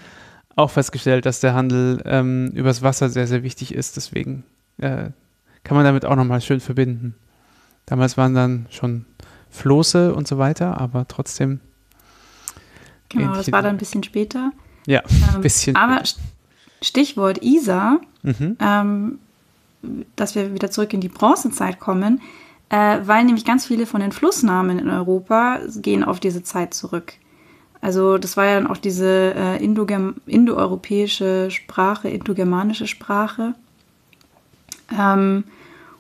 [0.55, 3.97] auch festgestellt, dass der Handel ähm, übers Wasser sehr, sehr wichtig ist.
[3.97, 4.43] Deswegen
[4.77, 5.09] äh,
[5.63, 7.15] kann man damit auch nochmal schön verbinden.
[7.85, 9.05] Damals waren dann schon
[9.49, 11.59] Floße und so weiter, aber trotzdem
[13.09, 14.51] Genau, das war dann ein bisschen später.
[14.87, 15.75] Ja, ein ähm, bisschen.
[15.75, 16.01] Aber
[16.81, 18.57] Stichwort Isar, mhm.
[18.59, 19.19] ähm,
[20.15, 22.21] dass wir wieder zurück in die Bronzezeit kommen,
[22.69, 27.13] äh, weil nämlich ganz viele von den Flussnamen in Europa gehen auf diese Zeit zurück.
[27.81, 33.55] Also das war ja dann auch diese äh, indoeuropäische Sprache, indogermanische Sprache.
[34.97, 35.45] Ähm,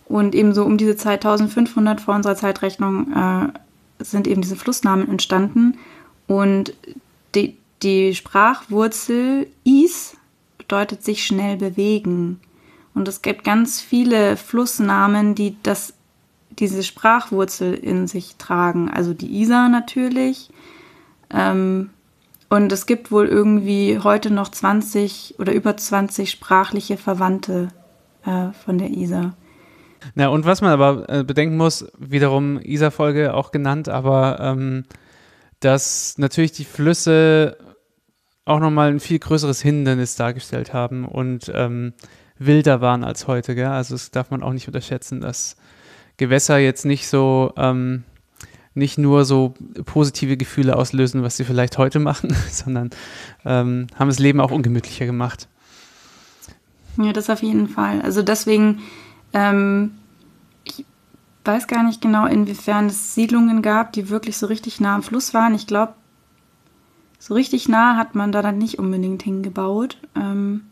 [0.05, 3.47] und ebenso um diese Zeit 1500 vor unserer Zeitrechnung äh,
[4.03, 5.77] sind eben diese Flussnamen entstanden.
[6.27, 6.73] Und
[7.33, 10.15] die, die Sprachwurzel is
[10.57, 12.39] bedeutet sich schnell bewegen.
[12.93, 15.93] Und es gibt ganz viele Flussnamen, die das,
[16.51, 18.89] diese Sprachwurzel in sich tragen.
[18.89, 20.49] Also die Isar natürlich.
[21.33, 21.89] Ähm,
[22.49, 27.69] und es gibt wohl irgendwie heute noch 20 oder über 20 sprachliche Verwandte
[28.25, 29.35] äh, von der Isar.
[30.15, 34.83] Na, und was man aber äh, bedenken muss, wiederum Isar-Folge auch genannt, aber ähm,
[35.59, 37.57] dass natürlich die Flüsse
[38.45, 41.93] auch nochmal ein viel größeres Hindernis dargestellt haben und ähm,
[42.39, 43.55] wilder waren als heute.
[43.55, 43.67] Gell?
[43.67, 45.55] Also das darf man auch nicht unterschätzen, dass
[46.17, 48.03] Gewässer jetzt nicht so, ähm,
[48.73, 49.53] nicht nur so
[49.85, 52.89] positive Gefühle auslösen, was sie vielleicht heute machen, sondern
[53.45, 55.47] ähm, haben das Leben auch ungemütlicher gemacht.
[56.97, 58.01] Ja, das auf jeden Fall.
[58.01, 58.81] Also deswegen
[59.33, 59.91] ähm,
[61.45, 65.33] weiß gar nicht genau, inwiefern es Siedlungen gab, die wirklich so richtig nah am Fluss
[65.33, 65.55] waren.
[65.55, 65.93] Ich glaube,
[67.19, 69.97] so richtig nah hat man da dann nicht unbedingt hingebaut.
[70.15, 70.63] Ähm,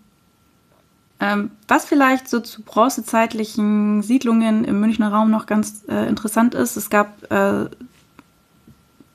[1.19, 6.77] ähm, was vielleicht so zu bronzezeitlichen Siedlungen im Münchner Raum noch ganz äh, interessant ist,
[6.77, 7.65] es gab äh,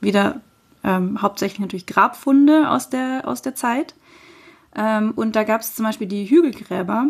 [0.04, 0.40] wieder
[0.84, 3.94] ähm, hauptsächlich natürlich Grabfunde aus der, aus der Zeit.
[4.76, 7.08] Ähm, und da gab es zum Beispiel die Hügelgräber.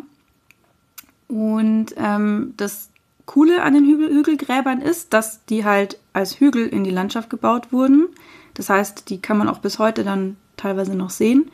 [1.29, 2.91] Und ähm, das
[3.27, 7.73] Coole an den Hügel Hügelgräbern ist, dass die halt als Hügel in die Landschaft gebaut
[7.73, 8.09] wurden.
[8.55, 11.51] Das heißt, die kann man auch bis heute dann teilweise noch sehen.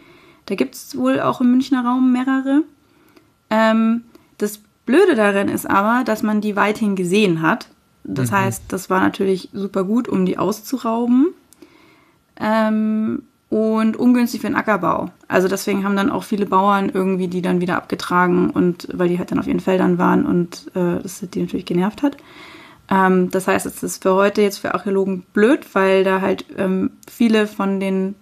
[0.46, 2.64] Da gibt es wohl auch im Münchner Raum mehrere.
[3.50, 4.04] Ähm,
[4.38, 7.68] das Blöde darin ist aber, dass man die weithin gesehen hat.
[8.14, 8.36] Das mhm.
[8.36, 11.28] heißt, das war natürlich super gut, um die auszurauben.
[12.38, 15.10] Ähm, und ungünstig für den Ackerbau.
[15.26, 19.18] Also deswegen haben dann auch viele Bauern irgendwie die dann wieder abgetragen und weil die
[19.18, 22.16] halt dann auf ihren Feldern waren und äh, das die natürlich genervt hat.
[22.88, 26.92] Ähm, das heißt, es ist für heute jetzt für Archäologen blöd, weil da halt ähm,
[27.10, 28.14] viele von den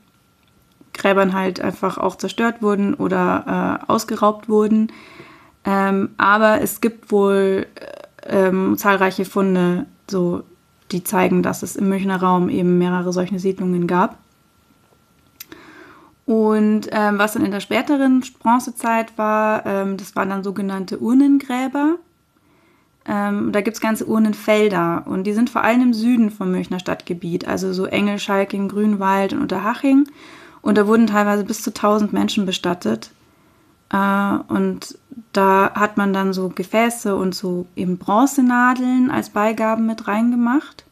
[0.94, 4.90] Gräbern halt einfach auch zerstört wurden oder äh, ausgeraubt wurden.
[5.64, 7.97] Ähm, aber es gibt wohl äh,
[8.28, 10.42] ähm, zahlreiche Funde, so,
[10.92, 14.18] die zeigen, dass es im Münchner Raum eben mehrere solche Siedlungen gab.
[16.24, 21.96] Und ähm, was dann in der späteren Bronzezeit war, ähm, das waren dann sogenannte Urnengräber.
[23.06, 26.78] Ähm, da gibt es ganze Urnenfelder und die sind vor allem im Süden vom Münchner
[26.78, 30.06] Stadtgebiet, also so Engel, Schalking, Grünwald und Unterhaching.
[30.60, 33.10] Und da wurden teilweise bis zu 1000 Menschen bestattet.
[33.90, 34.98] Äh, und
[35.33, 40.85] da hat man dann so Gefäße und so eben Bronzenadeln als Beigaben mit reingemacht.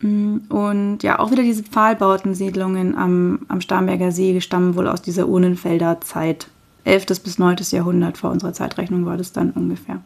[0.00, 5.28] Mm, und ja, auch wieder diese Pfahlbautensiedlungen am, am Starnberger See stammen wohl aus dieser
[5.28, 6.48] Urnenfelder Zeit.
[6.84, 7.06] 11.
[7.22, 7.56] bis 9.
[7.70, 10.02] Jahrhundert vor unserer Zeitrechnung war das dann ungefähr.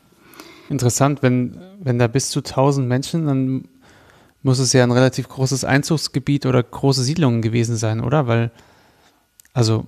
[0.68, 3.64] Interessant, wenn, wenn da bis zu 1000 Menschen, dann
[4.42, 8.26] muss es ja ein relativ großes Einzugsgebiet oder große Siedlungen gewesen sein, oder?
[8.26, 8.50] Weil,
[9.54, 9.86] also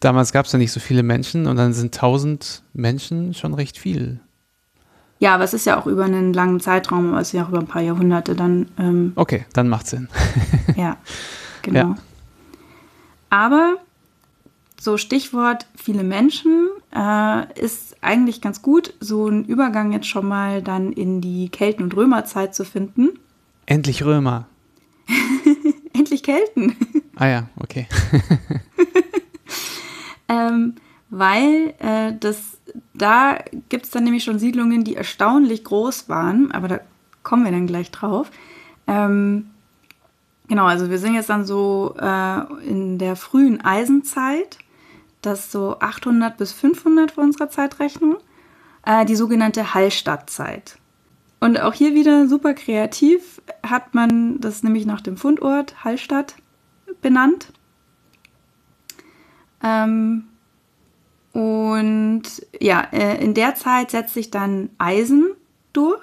[0.00, 3.78] damals gab es ja nicht so viele Menschen und dann sind 1000 Menschen schon recht
[3.78, 4.20] viel.
[5.18, 7.58] Ja, aber es ist ja auch über einen langen Zeitraum, es ist ja auch über
[7.58, 8.70] ein paar Jahrhunderte dann.
[8.78, 10.08] Ähm, okay, dann macht Sinn.
[10.76, 10.96] ja,
[11.62, 11.78] genau.
[11.78, 11.94] Ja.
[13.28, 13.76] Aber
[14.80, 20.62] so Stichwort viele Menschen äh, ist eigentlich ganz gut, so einen Übergang jetzt schon mal
[20.62, 23.10] dann in die Kelten- und Römerzeit zu finden.
[23.66, 24.46] Endlich Römer.
[25.92, 26.76] Endlich Kelten.
[27.16, 27.86] Ah ja, okay.
[30.30, 30.76] ähm,
[31.10, 32.60] weil äh, das
[32.94, 33.38] da
[33.68, 36.80] gibt es dann nämlich schon Siedlungen, die erstaunlich groß waren, aber da
[37.22, 38.30] kommen wir dann gleich drauf.
[38.86, 39.50] Ähm,
[40.48, 44.58] genau, also wir sind jetzt dann so äh, in der frühen Eisenzeit,
[45.22, 48.16] das ist so 800 bis 500 vor unserer Zeitrechnung,
[48.86, 50.76] äh, die sogenannte Hallstattzeit.
[51.40, 56.34] Und auch hier wieder super kreativ hat man das nämlich nach dem Fundort Hallstatt
[57.00, 57.52] benannt.
[59.62, 60.24] Ähm,
[61.32, 62.22] und
[62.60, 65.30] ja, äh, in der Zeit setzt sich dann Eisen
[65.72, 66.02] durch.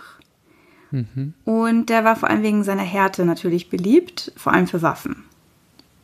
[0.92, 1.34] Mhm.
[1.44, 5.26] Und der war vor allem wegen seiner Härte natürlich beliebt, vor allem für Waffen,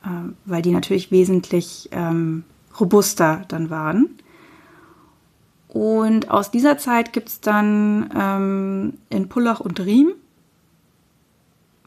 [0.04, 0.10] äh,
[0.46, 2.44] weil die natürlich wesentlich ähm,
[2.80, 4.10] robuster dann waren.
[5.70, 10.12] Und aus dieser Zeit gibt es dann ähm, in Pullach und Riem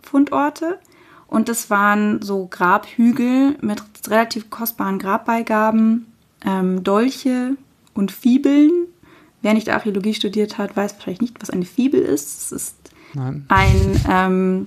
[0.02, 0.78] Fundorte.
[1.28, 6.06] Und das waren so Grabhügel mit relativ kostbaren Grabbeigaben
[6.44, 7.56] ähm, Dolche
[7.94, 8.70] und Fibeln.
[9.42, 12.38] Wer nicht Archäologie studiert hat, weiß wahrscheinlich nicht, was eine Fibel ist.
[12.38, 12.76] Es ist
[13.14, 13.44] Nein.
[13.48, 14.66] ein, ähm,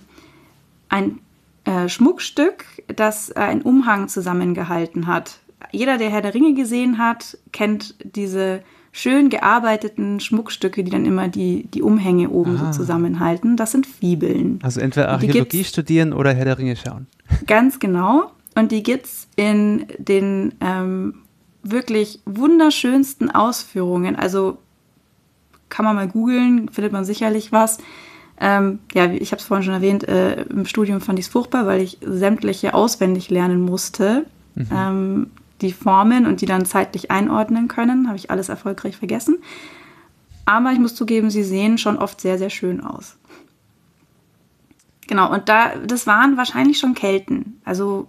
[0.90, 1.20] ein
[1.66, 5.40] äh, Schmuckstück, das äh, einen Umhang zusammengehalten hat.
[5.72, 11.28] Jeder, der Herr der Ringe gesehen hat, kennt diese schön gearbeiteten Schmuckstücke, die dann immer
[11.28, 12.72] die, die Umhänge oben ah.
[12.72, 13.58] so zusammenhalten.
[13.58, 14.60] Das sind Fibeln.
[14.64, 17.08] Also entweder Archäologie studieren oder Herr der Ringe schauen.
[17.48, 18.32] Ganz genau.
[18.56, 21.16] Und die gibt es in den ähm,
[21.64, 24.16] wirklich wunderschönsten Ausführungen.
[24.16, 24.58] Also
[25.70, 27.78] kann man mal googeln, findet man sicherlich was.
[28.42, 31.66] Ähm, ja, ich habe es vorhin schon erwähnt, äh, im Studium fand ich es furchtbar,
[31.66, 34.26] weil ich sämtliche auswendig lernen musste.
[34.56, 34.68] Mhm.
[34.74, 35.28] Ähm,
[35.62, 39.38] die Formen und die dann zeitlich einordnen können, habe ich alles erfolgreich vergessen.
[40.46, 43.18] Aber ich muss zugeben, sie sehen schon oft sehr, sehr schön aus.
[45.08, 47.62] Genau, und da, das waren wahrscheinlich schon Kelten.
[47.66, 48.08] Also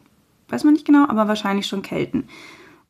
[0.48, 2.24] weiß man nicht genau, aber wahrscheinlich schon Kelten.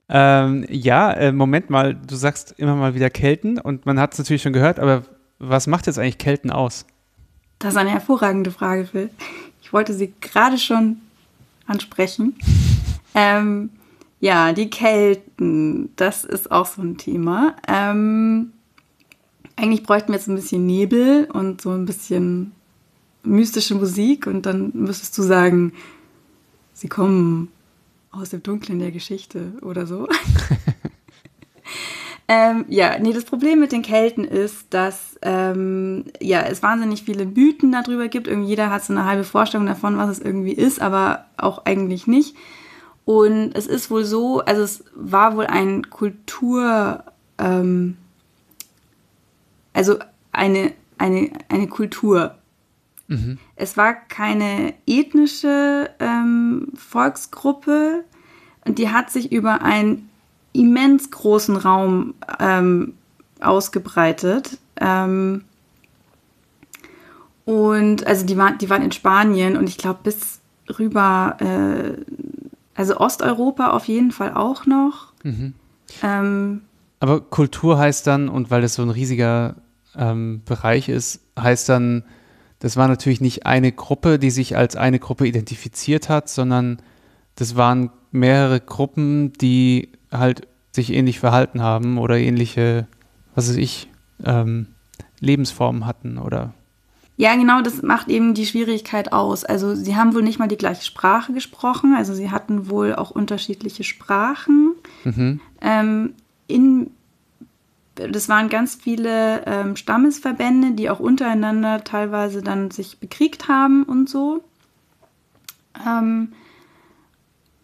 [0.08, 4.18] Ähm, ja, äh, Moment mal, du sagst immer mal wieder Kelten und man hat es
[4.18, 5.04] natürlich schon gehört, aber
[5.38, 6.84] was macht jetzt eigentlich Kelten aus?
[7.60, 9.10] Das ist eine hervorragende Frage, Phil.
[9.62, 10.96] Ich wollte sie gerade schon
[11.66, 12.36] ansprechen.
[13.12, 13.70] Ähm,
[14.20, 17.56] ja, die Kelten, das ist auch so ein Thema.
[17.66, 18.52] Ähm,
[19.56, 22.52] eigentlich bräuchten wir jetzt ein bisschen Nebel und so ein bisschen
[23.22, 25.72] mystische Musik und dann müsstest du sagen,
[26.72, 27.48] sie kommen
[28.10, 30.08] aus dem Dunklen der Geschichte oder so.
[32.28, 37.24] ähm, ja, nee, das Problem mit den Kelten ist, dass ähm, ja, es wahnsinnig viele
[37.24, 38.28] Mythen darüber gibt.
[38.28, 42.06] Irgendwie jeder hat so eine halbe Vorstellung davon, was es irgendwie ist, aber auch eigentlich
[42.06, 42.36] nicht.
[43.10, 47.02] Und es ist wohl so, also es war wohl ein Kultur,
[47.38, 47.96] ähm,
[49.72, 49.96] also
[50.30, 52.36] eine, eine, eine Kultur.
[53.08, 53.38] Mhm.
[53.56, 58.04] Es war keine ethnische ähm, Volksgruppe
[58.64, 60.08] und die hat sich über einen
[60.52, 62.94] immens großen Raum ähm,
[63.40, 64.56] ausgebreitet.
[64.76, 65.42] Ähm,
[67.44, 70.38] und also die waren, die waren in Spanien und ich glaube bis
[70.78, 72.04] rüber, äh,
[72.80, 75.12] also Osteuropa auf jeden Fall auch noch.
[75.22, 75.52] Mhm.
[76.02, 76.62] Ähm,
[76.98, 79.56] Aber Kultur heißt dann, und weil das so ein riesiger
[79.94, 82.04] ähm, Bereich ist, heißt dann,
[82.58, 86.80] das war natürlich nicht eine Gruppe, die sich als eine Gruppe identifiziert hat, sondern
[87.34, 92.86] das waren mehrere Gruppen, die halt sich ähnlich verhalten haben oder ähnliche,
[93.34, 93.90] was weiß ich,
[94.24, 94.68] ähm,
[95.18, 96.54] Lebensformen hatten oder.
[97.20, 99.44] Ja, genau, das macht eben die Schwierigkeit aus.
[99.44, 103.10] Also sie haben wohl nicht mal die gleiche Sprache gesprochen, also sie hatten wohl auch
[103.10, 104.72] unterschiedliche Sprachen.
[105.04, 105.38] Mhm.
[105.60, 106.14] Ähm,
[106.46, 106.92] in
[107.94, 114.08] das waren ganz viele ähm, Stammesverbände, die auch untereinander teilweise dann sich bekriegt haben und
[114.08, 114.42] so.
[115.86, 116.32] Ähm,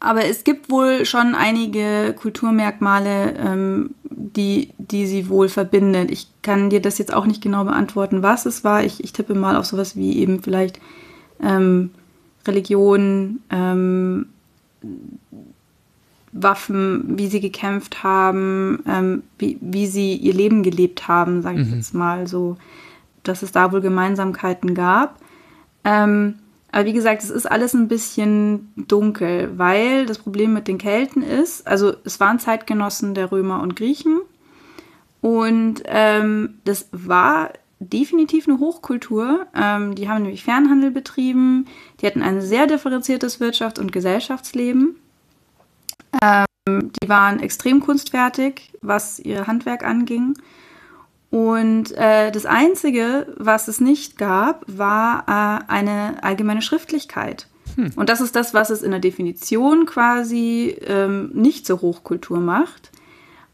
[0.06, 6.12] aber es gibt wohl schon einige Kulturmerkmale, ähm, die, die sie wohl verbindet.
[6.12, 8.84] Ich kann dir das jetzt auch nicht genau beantworten, was es war.
[8.84, 10.78] Ich, ich tippe mal auf sowas wie eben vielleicht
[11.42, 11.90] ähm,
[12.46, 14.26] Religion, ähm,
[16.30, 21.68] Waffen, wie sie gekämpft haben, ähm, wie, wie sie ihr Leben gelebt haben, sage ich
[21.68, 21.74] mhm.
[21.74, 22.56] jetzt mal so,
[23.24, 25.18] dass es da wohl Gemeinsamkeiten gab.
[25.82, 26.36] Ähm,
[26.72, 31.22] aber wie gesagt, es ist alles ein bisschen dunkel, weil das Problem mit den Kelten
[31.22, 34.20] ist, also es waren Zeitgenossen der Römer und Griechen
[35.20, 39.46] und ähm, das war definitiv eine Hochkultur.
[39.54, 41.66] Ähm, die haben nämlich Fernhandel betrieben,
[42.00, 44.96] die hatten ein sehr differenziertes Wirtschafts- und Gesellschaftsleben.
[46.22, 50.36] Ähm, die waren extrem kunstfertig, was ihr Handwerk anging.
[51.36, 57.46] Und äh, das Einzige, was es nicht gab, war äh, eine allgemeine Schriftlichkeit.
[57.74, 57.90] Hm.
[57.94, 62.90] Und das ist das, was es in der Definition quasi ähm, nicht zur Hochkultur macht.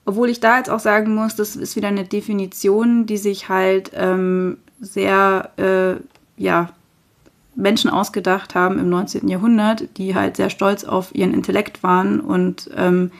[0.04, 3.90] Obwohl ich da jetzt auch sagen muss, das ist wieder eine Definition, die sich halt
[3.96, 5.96] ähm, sehr, äh,
[6.40, 6.70] ja,
[7.56, 9.26] Menschen ausgedacht haben im 19.
[9.26, 13.10] Jahrhundert, die halt sehr stolz auf ihren Intellekt waren und ähm,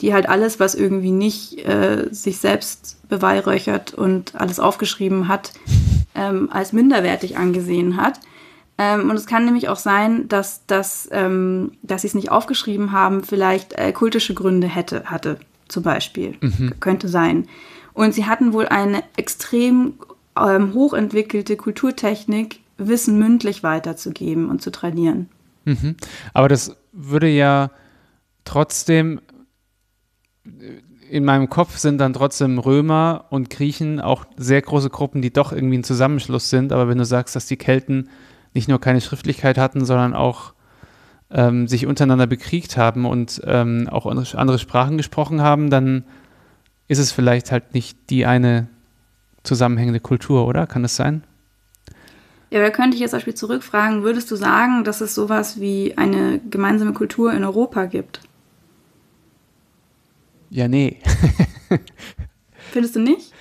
[0.00, 5.52] die halt alles, was irgendwie nicht äh, sich selbst beweihräuchert und alles aufgeschrieben hat,
[6.14, 8.20] ähm, als minderwertig angesehen hat.
[8.78, 12.92] Ähm, und es kann nämlich auch sein, dass, dass, ähm, dass sie es nicht aufgeschrieben
[12.92, 16.36] haben, vielleicht äh, kultische Gründe hätte, hatte, zum Beispiel.
[16.40, 16.74] Mhm.
[16.80, 17.46] Könnte sein.
[17.92, 19.94] Und sie hatten wohl eine extrem
[20.38, 25.28] ähm, hochentwickelte Kulturtechnik, Wissen mündlich weiterzugeben und zu trainieren.
[25.66, 25.96] Mhm.
[26.32, 27.70] Aber das würde ja
[28.46, 29.20] trotzdem,
[31.10, 35.52] in meinem Kopf sind dann trotzdem Römer und Griechen auch sehr große Gruppen, die doch
[35.52, 36.72] irgendwie ein Zusammenschluss sind.
[36.72, 38.08] Aber wenn du sagst, dass die Kelten
[38.54, 40.54] nicht nur keine Schriftlichkeit hatten, sondern auch
[41.30, 46.04] ähm, sich untereinander bekriegt haben und ähm, auch andere Sprachen gesprochen haben, dann
[46.88, 48.68] ist es vielleicht halt nicht die eine
[49.42, 50.66] zusammenhängende Kultur, oder?
[50.66, 51.22] Kann das sein?
[52.50, 55.96] Ja, da könnte ich jetzt zum Beispiel zurückfragen, würdest du sagen, dass es sowas wie
[55.96, 58.22] eine gemeinsame Kultur in Europa gibt?
[60.50, 60.98] Ja, nee.
[62.72, 63.32] Findest du nicht?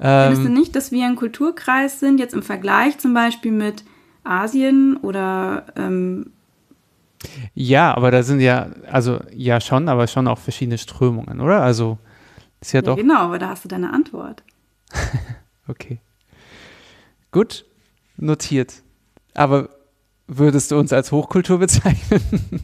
[0.00, 3.84] Ähm, Findest du nicht, dass wir ein Kulturkreis sind, jetzt im Vergleich zum Beispiel mit
[4.24, 6.32] Asien oder ähm,
[7.54, 11.62] ja, aber da sind ja, also ja schon, aber schon auch verschiedene Strömungen, oder?
[11.62, 11.98] Also
[12.60, 12.96] ist ja, ja doch.
[12.96, 14.42] Genau, aber da hast du deine Antwort.
[15.68, 16.00] okay.
[17.30, 17.64] Gut,
[18.16, 18.82] notiert.
[19.34, 19.68] Aber
[20.26, 22.20] würdest du uns als Hochkultur bezeichnen?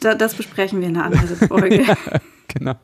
[0.00, 1.82] das besprechen wir in einer anderen Folge.
[1.82, 1.96] ja,
[2.48, 2.74] genau.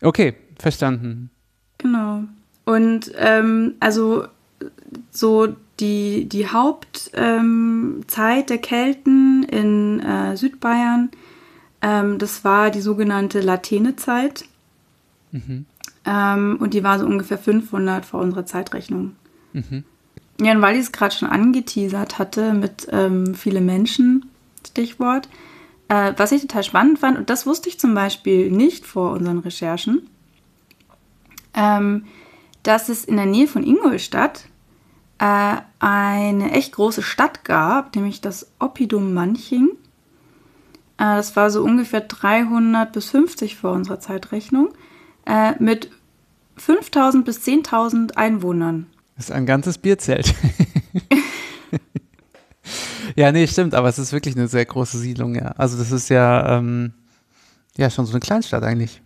[0.00, 1.30] Okay, verstanden.
[1.78, 2.24] Genau.
[2.64, 4.26] Und ähm, also
[5.10, 11.10] so die, die Hauptzeit ähm, der Kelten in äh, Südbayern,
[11.82, 14.44] ähm, das war die sogenannte Latene-Zeit.
[15.32, 15.66] Mhm.
[16.06, 19.16] Ähm, und die war so ungefähr 500 vor unserer Zeitrechnung.
[19.52, 19.84] Mhm.
[20.40, 24.26] Ja, und weil ich es gerade schon angeteasert hatte mit ähm, viele Menschen,
[24.66, 25.28] Stichwort,
[25.88, 29.38] äh, was ich total spannend fand, und das wusste ich zum Beispiel nicht vor unseren
[29.38, 30.08] Recherchen,
[31.54, 32.06] ähm,
[32.62, 34.46] dass es in der Nähe von Ingolstadt
[35.18, 39.68] äh, eine echt große Stadt gab, nämlich das Oppidum Manching.
[40.98, 44.70] Äh, das war so ungefähr 300 bis 50 vor unserer Zeitrechnung,
[45.26, 45.90] äh, mit
[46.56, 48.86] 5000 bis 10.000 Einwohnern.
[49.16, 50.34] Das ist ein ganzes Bierzelt.
[53.16, 55.52] ja, nee, stimmt, aber es ist wirklich eine sehr große Siedlung, ja.
[55.56, 56.92] Also das ist ja, ähm,
[57.76, 59.00] ja schon so eine Kleinstadt eigentlich.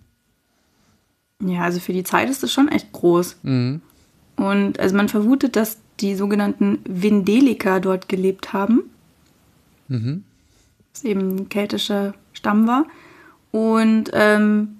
[1.45, 3.37] Ja, also für die Zeit ist es schon echt groß.
[3.43, 3.81] Mhm.
[4.37, 8.83] Und also man vermutet, dass die sogenannten Vindeliker dort gelebt haben.
[9.89, 10.25] Mhm.
[10.93, 12.87] Was eben ein keltischer Stamm war.
[13.51, 14.79] Und ähm,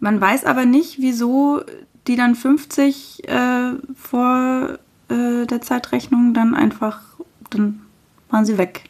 [0.00, 1.62] man weiß aber nicht, wieso
[2.06, 7.00] die dann 50 äh, vor äh, der Zeitrechnung dann einfach,
[7.50, 7.80] dann
[8.30, 8.84] waren sie weg.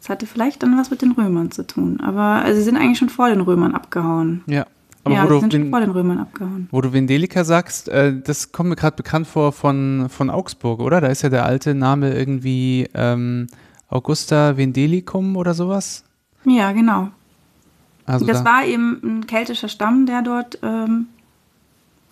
[0.00, 2.00] Das hatte vielleicht dann was mit den Römern zu tun.
[2.00, 4.42] Aber also sie sind eigentlich schon vor den Römern abgehauen.
[4.46, 4.66] Ja.
[5.04, 6.68] Aber ja, wo, du sind schon vor den Römern abgehauen.
[6.70, 11.00] wo du Vendelika sagst, äh, das kommt mir gerade bekannt vor von, von Augsburg, oder?
[11.00, 13.48] Da ist ja der alte Name irgendwie ähm,
[13.88, 16.04] Augusta Vendelicum oder sowas.
[16.44, 17.08] Ja, genau.
[18.06, 18.50] Also das da.
[18.50, 21.06] war eben ein keltischer Stamm, der dort ähm,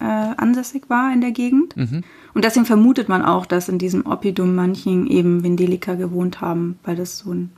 [0.00, 1.76] äh, ansässig war in der Gegend.
[1.76, 2.02] Mhm.
[2.34, 6.96] Und deswegen vermutet man auch, dass in diesem Oppidum Manching eben Vendelika gewohnt haben, weil
[6.96, 7.50] das so ein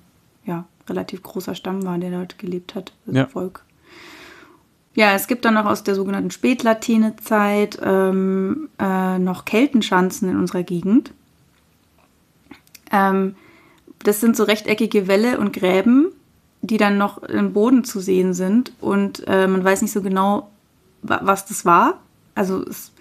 [0.45, 3.27] ja, relativ großer Stamm war, der dort gelebt hat, das ja.
[3.27, 3.65] Volk.
[4.95, 10.65] Ja, es gibt dann noch aus der sogenannten Spätlatinezeit ähm, äh, noch Keltenschanzen in unserer
[10.65, 11.13] Gegend.
[12.91, 13.37] Ähm,
[14.01, 16.09] das sind so rechteckige Wälle und Gräben,
[16.61, 20.51] die dann noch im Boden zu sehen sind und äh, man weiß nicht so genau,
[21.03, 22.01] was das war.
[22.35, 22.93] Also es,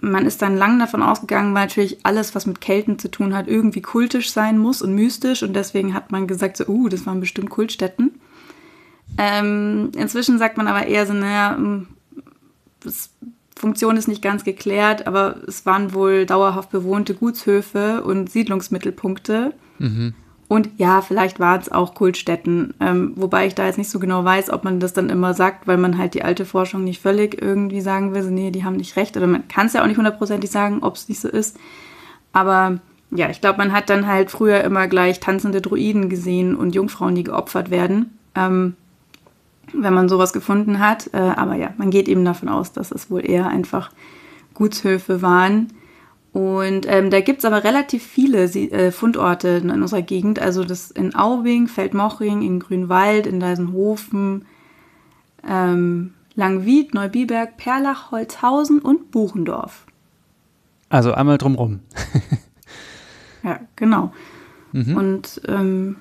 [0.00, 3.48] man ist dann lang davon ausgegangen, weil natürlich alles, was mit Kelten zu tun hat,
[3.48, 7.20] irgendwie kultisch sein muss und mystisch und deswegen hat man gesagt, so, uh, das waren
[7.20, 8.12] bestimmt Kultstätten.
[9.18, 11.88] Ähm, inzwischen sagt man aber eher so, naja, hm,
[13.56, 19.52] Funktion ist nicht ganz geklärt, aber es waren wohl dauerhaft bewohnte Gutshöfe und Siedlungsmittelpunkte.
[19.78, 20.14] Mhm.
[20.50, 24.24] Und ja, vielleicht waren es auch Kultstätten, ähm, wobei ich da jetzt nicht so genau
[24.24, 27.40] weiß, ob man das dann immer sagt, weil man halt die alte Forschung nicht völlig
[27.40, 29.16] irgendwie sagen will, so, nee, die haben nicht recht.
[29.16, 31.56] Oder man kann es ja auch nicht hundertprozentig sagen, ob es nicht so ist.
[32.32, 32.80] Aber
[33.12, 37.14] ja, ich glaube, man hat dann halt früher immer gleich tanzende Druiden gesehen und Jungfrauen,
[37.14, 38.18] die geopfert werden.
[38.34, 38.74] Ähm,
[39.72, 41.10] wenn man sowas gefunden hat.
[41.14, 43.92] Äh, aber ja, man geht eben davon aus, dass es wohl eher einfach
[44.54, 45.68] Gutshöfe waren.
[46.32, 50.38] Und ähm, da gibt es aber relativ viele äh, Fundorte in, unserer Gegend.
[50.38, 54.44] Also das in Aubing, Feldmochring, in Grünwald, in Deisenhofen,
[55.48, 59.86] ähm, Langwied, Neubiberg, Perlach, Holzhausen und Buchendorf.
[60.88, 61.80] Also einmal drumrum.
[63.42, 64.12] ja, genau.
[64.72, 64.96] Mhm.
[64.96, 65.96] Und ähm,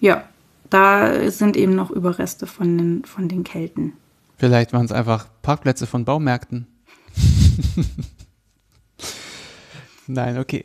[0.00, 0.24] ja,
[0.70, 3.92] da sind eben noch Überreste von den, von den Kelten.
[4.36, 6.66] Vielleicht waren es einfach Parkplätze von Baumärkten.
[10.08, 10.64] Nein, okay.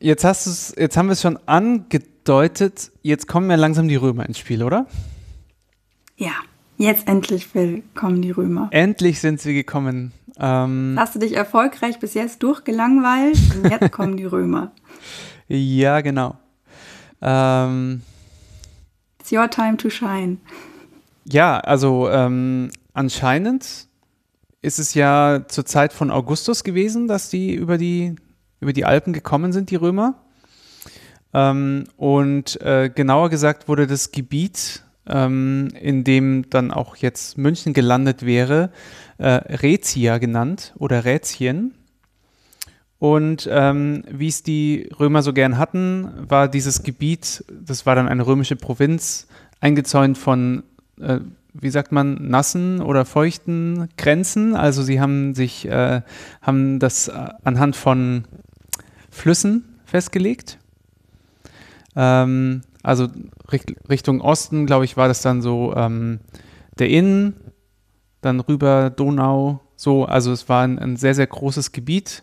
[0.00, 4.26] Jetzt hast du's, jetzt haben wir es schon angedeutet, jetzt kommen ja langsam die Römer
[4.26, 4.86] ins Spiel, oder?
[6.16, 6.32] Ja,
[6.78, 7.48] jetzt endlich
[7.94, 8.68] kommen die Römer.
[8.70, 10.12] Endlich sind sie gekommen.
[10.38, 14.72] Ähm, hast du dich erfolgreich bis jetzt durchgelangweilt und jetzt kommen die Römer.
[15.48, 16.36] Ja, genau.
[17.22, 18.02] Ähm,
[19.20, 20.38] It's your time to shine.
[21.24, 23.86] Ja, also ähm, anscheinend
[24.60, 28.16] ist es ja zur Zeit von Augustus gewesen, dass die über die,
[28.60, 30.14] über die Alpen gekommen sind, die Römer.
[31.34, 37.72] Ähm, und äh, genauer gesagt wurde das Gebiet, ähm, in dem dann auch jetzt München
[37.72, 38.70] gelandet wäre,
[39.18, 41.74] äh, Rätia genannt oder Rätien.
[42.98, 48.08] Und ähm, wie es die Römer so gern hatten, war dieses Gebiet, das war dann
[48.08, 49.26] eine römische Provinz,
[49.60, 50.62] eingezäunt von,
[51.00, 51.20] äh,
[51.52, 54.56] wie sagt man, nassen oder feuchten Grenzen.
[54.56, 56.00] Also sie haben sich, äh,
[56.40, 58.24] haben das äh, anhand von
[59.16, 60.58] Flüssen festgelegt.
[61.94, 63.08] Ähm, also
[63.88, 66.20] Richtung Osten, glaube ich, war das dann so ähm,
[66.78, 67.34] der Inn,
[68.20, 70.04] dann rüber Donau, so.
[70.04, 72.22] Also es war ein, ein sehr, sehr großes Gebiet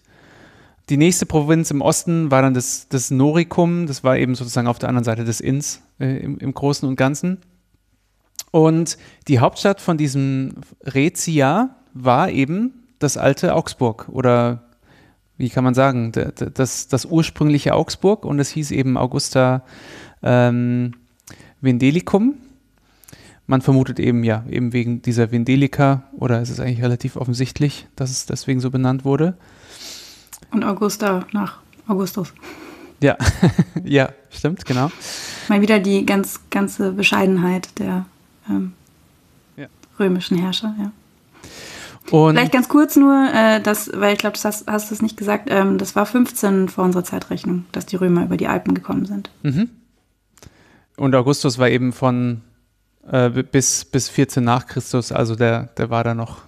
[0.89, 4.80] die nächste Provinz im Osten war dann das, das Noricum, das war eben sozusagen auf
[4.80, 7.39] der anderen Seite des Inns äh, im, im, Großen und Ganzen.
[8.52, 14.62] Und die Hauptstadt von diesem Rezia war eben das alte Augsburg oder
[15.38, 19.64] wie kann man sagen, das, das ursprüngliche Augsburg und es hieß eben Augusta
[20.22, 20.94] ähm,
[21.62, 22.36] Vendelicum.
[23.46, 28.10] Man vermutet eben, ja, eben wegen dieser Vendelika oder es ist eigentlich relativ offensichtlich, dass
[28.10, 29.38] es deswegen so benannt wurde.
[30.52, 32.34] Und Augusta nach Augustus.
[33.02, 33.18] Ja,
[33.84, 34.92] ja, stimmt, genau.
[35.50, 38.06] Mal wieder die ganz ganze Bescheidenheit der
[38.50, 38.74] ähm,
[39.58, 39.68] ja.
[40.00, 40.92] römischen Herrscher, ja.
[42.12, 45.01] Und Vielleicht ganz kurz nur, äh, das, weil ich glaube, das hast, hast du es
[45.01, 48.74] nicht gesagt, ähm, das war 15 vor unserer Zeitrechnung, dass die Römer über die Alpen
[48.74, 49.30] gekommen sind.
[49.41, 49.70] Mhm.
[50.97, 52.41] Und Augustus war eben von
[53.10, 56.41] äh, bis, bis 14 nach Christus, also der, der war da noch,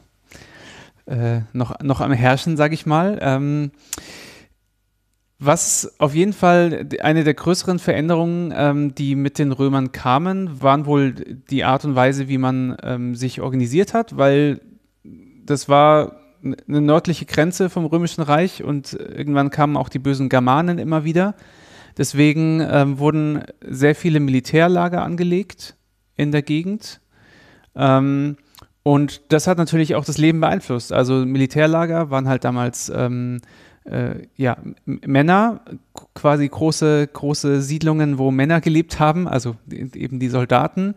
[1.06, 3.18] äh, noch, noch am Herrschen, sag ich mal.
[3.22, 3.72] Ähm,
[5.40, 10.86] was auf jeden Fall eine der größeren Veränderungen, ähm, die mit den Römern kamen, waren
[10.86, 14.62] wohl die Art und Weise, wie man ähm, sich organisiert hat, weil
[15.46, 20.78] das war eine nördliche Grenze vom Römischen Reich und irgendwann kamen auch die bösen Germanen
[20.78, 21.36] immer wieder.
[21.98, 25.76] Deswegen ähm, wurden sehr viele Militärlager angelegt
[26.16, 27.00] in der Gegend.
[27.76, 28.38] Ähm,
[28.84, 30.94] und das hat natürlich auch das Leben beeinflusst.
[30.94, 33.42] Also Militärlager waren halt damals ähm,
[33.86, 35.62] äh, ja, Männer,
[36.14, 40.96] quasi große, große Siedlungen, wo Männer gelebt haben, also eben die Soldaten.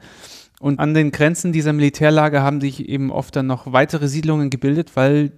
[0.61, 4.97] Und an den Grenzen dieser Militärlager haben sich eben oft dann noch weitere Siedlungen gebildet,
[4.97, 5.33] weil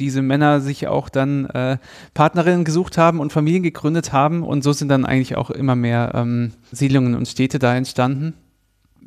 [0.00, 1.78] diese Männer sich auch dann äh,
[2.14, 4.42] Partnerinnen gesucht haben und Familien gegründet haben.
[4.42, 8.34] Und so sind dann eigentlich auch immer mehr ähm, Siedlungen und Städte da entstanden.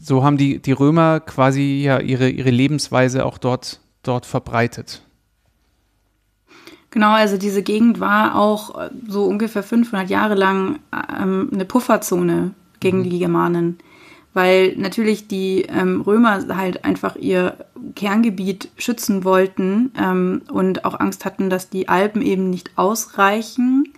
[0.02, 5.02] So haben die, die Römer quasi ja ihre, ihre Lebensweise auch dort, dort verbreitet.
[6.92, 10.80] Genau, also diese Gegend war auch äh, so ungefähr 500 Jahre lang
[11.20, 13.10] ähm, eine Pufferzone gegen mhm.
[13.10, 13.78] die Germanen,
[14.34, 17.58] weil natürlich die ähm, Römer halt einfach ihr
[17.96, 23.94] Kerngebiet schützen wollten ähm, und auch Angst hatten, dass die Alpen eben nicht ausreichen.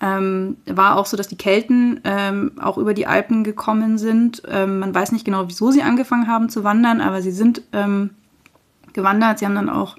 [0.00, 4.42] Ähm, war auch so, dass die Kelten ähm, auch über die Alpen gekommen sind.
[4.48, 7.62] Ähm, man weiß nicht genau, wieso sie angefangen haben zu wandern, aber sie sind
[8.92, 9.38] gewandert.
[9.38, 9.96] Sie haben dann auch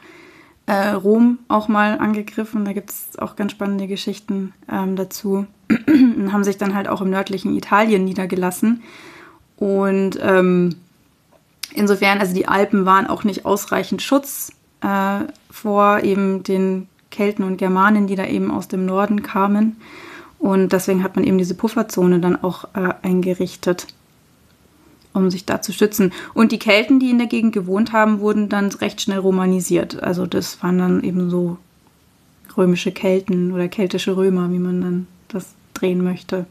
[0.65, 2.63] äh, Rom auch mal angegriffen.
[2.63, 5.47] Da gibt es auch ganz spannende Geschichten ähm, dazu.
[5.87, 8.83] und haben sich dann halt auch im nördlichen Italien niedergelassen.
[9.59, 10.75] Und ähm,
[11.73, 15.19] insofern, also die Alpen waren auch nicht ausreichend Schutz äh,
[15.51, 19.77] vor eben den Kelten und Germanen, die da eben aus dem Norden kamen.
[20.37, 23.87] Und deswegen hat man eben diese Pufferzone dann auch äh, eingerichtet
[25.13, 26.13] um sich da zu schützen.
[26.33, 30.01] Und die Kelten, die in der Gegend gewohnt haben, wurden dann recht schnell romanisiert.
[30.01, 31.57] Also das waren dann eben so
[32.57, 36.45] römische Kelten oder keltische Römer, wie man dann das drehen möchte.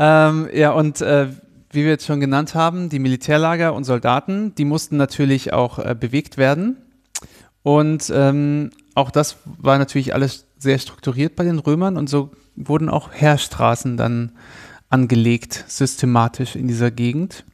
[0.00, 1.26] Ähm, ja, und äh,
[1.70, 5.96] wie wir jetzt schon genannt haben, die Militärlager und Soldaten, die mussten natürlich auch äh,
[5.98, 6.76] bewegt werden.
[7.64, 12.88] Und ähm, auch das war natürlich alles sehr strukturiert bei den Römern und so wurden
[12.88, 14.32] auch Heerstraßen dann
[14.88, 17.44] angelegt, systematisch in dieser Gegend.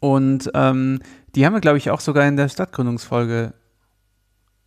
[0.00, 1.00] Und ähm,
[1.34, 3.52] die haben wir, glaube ich, auch sogar in der Stadtgründungsfolge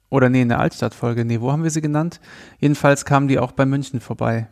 [0.09, 1.25] oder nee, in der Altstadtfolge.
[1.25, 2.21] Nee, wo haben wir sie genannt?
[2.59, 4.47] Jedenfalls kamen die auch bei München vorbei.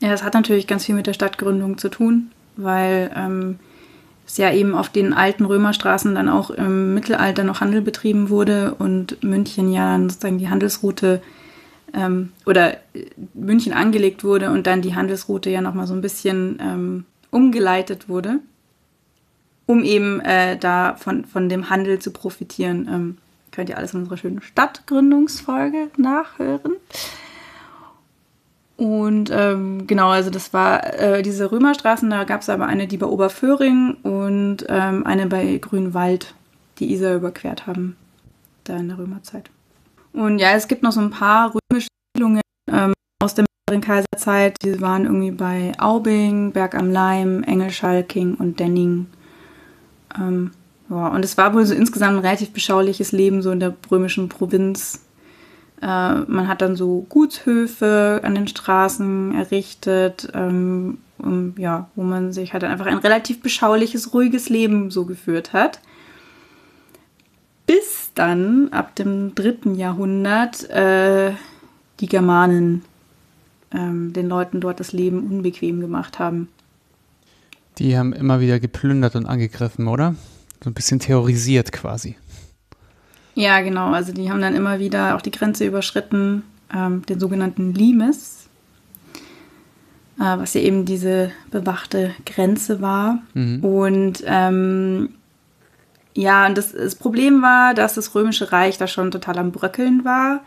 [0.00, 3.58] Ja, das hat natürlich ganz viel mit der Stadtgründung zu tun, weil ähm,
[4.26, 8.74] es ja eben auf den alten Römerstraßen dann auch im Mittelalter noch Handel betrieben wurde
[8.74, 11.22] und München ja sozusagen die Handelsroute
[11.92, 12.76] ähm, oder
[13.34, 18.40] München angelegt wurde und dann die Handelsroute ja nochmal so ein bisschen ähm, umgeleitet wurde,
[19.66, 22.88] um eben äh, da von, von dem Handel zu profitieren.
[22.90, 23.18] Ähm,
[23.52, 26.72] könnt ihr alles in unserer schönen Stadtgründungsfolge nachhören.
[28.76, 32.96] Und ähm, genau, also das war äh, diese Römerstraßen, da gab es aber eine, die
[32.96, 36.34] bei Oberföhring und ähm, eine bei Grünwald,
[36.78, 37.96] die Isar überquert haben,
[38.64, 39.48] da in der Römerzeit.
[40.12, 44.56] Und ja, es gibt noch so ein paar römische Siedlungen ähm, aus der mittleren Kaiserzeit.
[44.62, 49.06] Die waren irgendwie bei Aubing, Berg am Leim, Engelschalking und Denning.
[50.18, 50.50] Ähm,
[50.90, 54.28] ja, und es war wohl so insgesamt ein relativ beschauliches Leben so in der römischen
[54.28, 55.03] Provinz.
[55.82, 62.32] Äh, man hat dann so Gutshöfe an den Straßen errichtet, ähm, um, ja, wo man
[62.32, 65.80] sich halt einfach ein relativ beschauliches, ruhiges Leben so geführt hat
[67.66, 71.32] bis dann ab dem dritten Jahrhundert äh,
[72.00, 72.84] die Germanen
[73.72, 76.48] ähm, den Leuten dort das Leben unbequem gemacht haben.
[77.78, 80.14] Die haben immer wieder geplündert und angegriffen, oder?
[80.62, 82.16] So ein bisschen terrorisiert quasi.
[83.34, 83.92] Ja, genau.
[83.92, 88.48] Also die haben dann immer wieder auch die Grenze überschritten, ähm, den sogenannten Limes,
[90.18, 93.22] äh, was ja eben diese bewachte Grenze war.
[93.34, 93.64] Mhm.
[93.64, 95.14] Und ähm,
[96.14, 100.04] ja, und das, das, Problem war, dass das Römische Reich da schon total am Bröckeln
[100.04, 100.40] war.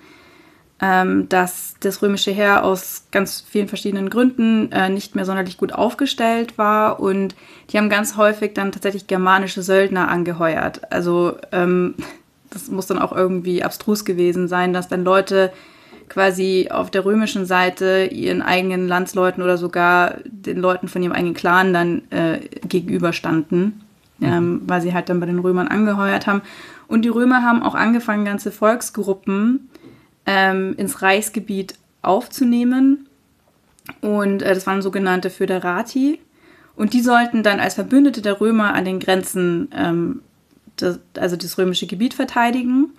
[0.79, 5.73] Ähm, dass das römische Heer aus ganz vielen verschiedenen Gründen äh, nicht mehr sonderlich gut
[5.73, 7.35] aufgestellt war und
[7.71, 10.91] die haben ganz häufig dann tatsächlich germanische Söldner angeheuert.
[10.91, 11.95] Also ähm,
[12.49, 15.51] das muss dann auch irgendwie abstrus gewesen sein, dass dann Leute
[16.09, 21.33] quasi auf der römischen Seite ihren eigenen Landsleuten oder sogar den Leuten von ihrem eigenen
[21.33, 23.81] Clan dann äh, gegenüberstanden
[24.21, 24.61] ähm, mhm.
[24.65, 26.41] weil sie halt dann bei den Römern angeheuert haben.
[26.87, 29.69] Und die Römer haben auch angefangen, ganze Volksgruppen
[30.25, 33.07] ähm, ins Reichsgebiet aufzunehmen.
[34.01, 36.19] Und äh, das waren sogenannte Föderati.
[36.75, 40.21] Und die sollten dann als Verbündete der Römer an den Grenzen, ähm,
[40.77, 42.93] das, also das römische Gebiet verteidigen.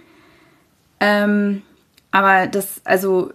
[1.01, 1.63] Ähm,
[2.11, 3.33] aber das, also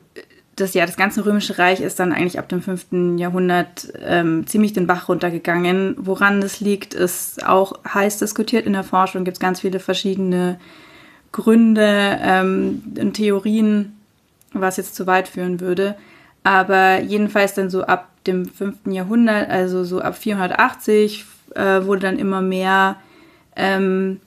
[0.55, 3.17] das, ja, das ganze Römische Reich ist dann eigentlich ab dem 5.
[3.17, 5.95] Jahrhundert ähm, ziemlich den Bach runtergegangen.
[5.97, 9.23] Woran das liegt, ist auch heiß diskutiert in der Forschung.
[9.23, 10.59] Gibt es ganz viele verschiedene
[11.31, 13.97] Gründe ähm, und Theorien,
[14.53, 15.95] was jetzt zu weit führen würde.
[16.43, 18.75] Aber jedenfalls dann so ab dem 5.
[18.85, 21.25] Jahrhundert, also so ab 480,
[21.55, 22.97] äh, wurde dann immer mehr
[23.55, 24.19] ähm,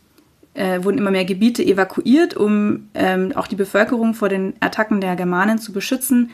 [0.57, 5.17] äh, wurden immer mehr Gebiete evakuiert, um ähm, auch die Bevölkerung vor den Attacken der
[5.17, 6.31] Germanen zu beschützen.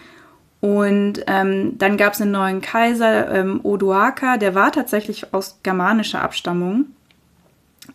[0.61, 6.23] Und ähm, dann gab es einen neuen Kaiser, ähm, Odoaker, der war tatsächlich aus germanischer
[6.23, 6.87] Abstammung.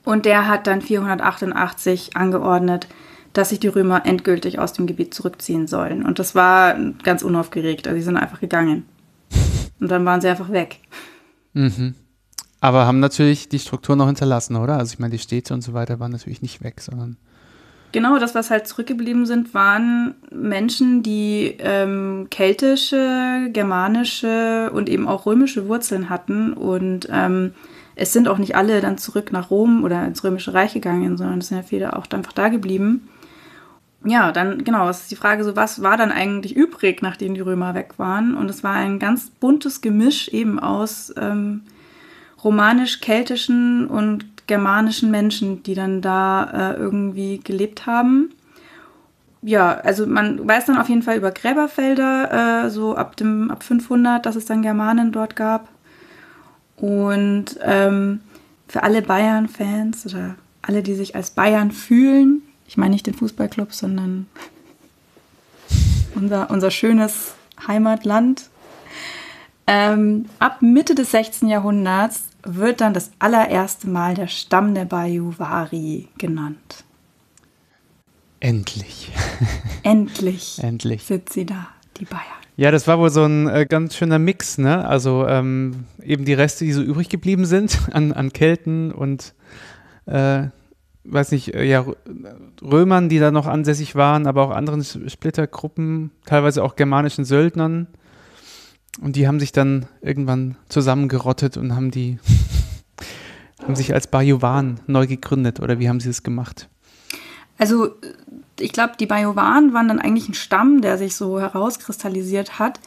[0.03, 2.88] Und der hat dann 488 angeordnet,
[3.32, 6.03] dass sich die Römer endgültig aus dem Gebiet zurückziehen sollen.
[6.03, 7.88] Und das war ganz unaufgeregt.
[7.88, 8.86] Also sie sind einfach gegangen.
[9.80, 10.80] Und dann waren sie einfach weg.
[11.53, 11.95] Mhm.
[12.68, 14.78] Aber haben natürlich die Struktur noch hinterlassen, oder?
[14.78, 17.15] Also ich meine, die Städte und so weiter waren natürlich nicht weg, sondern.
[17.93, 25.26] Genau, das, was halt zurückgeblieben sind, waren Menschen, die ähm, keltische, germanische und eben auch
[25.26, 26.51] römische Wurzeln hatten.
[26.51, 27.53] Und ähm,
[27.95, 31.39] es sind auch nicht alle dann zurück nach Rom oder ins Römische Reich gegangen, sondern
[31.39, 33.07] es sind ja viele auch einfach da geblieben.
[34.03, 37.39] Ja, dann, genau, es ist die Frage so, was war dann eigentlich übrig, nachdem die
[37.39, 38.36] Römer weg waren?
[38.36, 41.61] Und es war ein ganz buntes Gemisch eben aus ähm,
[42.43, 48.31] romanisch-keltischen und germanischen Menschen, die dann da äh, irgendwie gelebt haben.
[49.41, 53.63] Ja, also man weiß dann auf jeden Fall über Gräberfelder, äh, so ab dem ab
[53.63, 55.67] 500, dass es dann Germanen dort gab.
[56.77, 58.21] Und ähm,
[58.67, 63.73] für alle Bayern-Fans oder alle, die sich als Bayern fühlen, ich meine nicht den Fußballclub,
[63.73, 64.27] sondern
[66.15, 67.33] unser, unser schönes
[67.67, 68.49] Heimatland,
[69.65, 71.47] ähm, ab Mitte des 16.
[71.47, 76.85] Jahrhunderts wird dann das allererste Mal der Stamm der Bajuwari genannt.
[78.39, 79.11] Endlich.
[79.83, 80.59] Endlich.
[80.61, 81.03] Endlich.
[81.03, 81.67] Sind sie da,
[81.97, 82.23] die Bayern.
[82.55, 84.87] Ja, das war wohl so ein äh, ganz schöner Mix, ne?
[84.87, 89.35] Also ähm, eben die Reste, die so übrig geblieben sind an, an Kelten und
[90.07, 90.47] äh,
[91.03, 91.85] weiß nicht, äh, ja,
[92.61, 97.87] Römern, die da noch ansässig waren, aber auch anderen Splittergruppen, teilweise auch germanischen Söldnern.
[99.01, 102.19] Und die haben sich dann irgendwann zusammengerottet und haben die,
[103.63, 106.67] haben sich als Bajuwan neu gegründet oder wie haben sie es gemacht?
[107.57, 107.95] Also
[108.59, 112.79] ich glaube, die Bajuwan waren dann eigentlich ein Stamm, der sich so herauskristallisiert hat.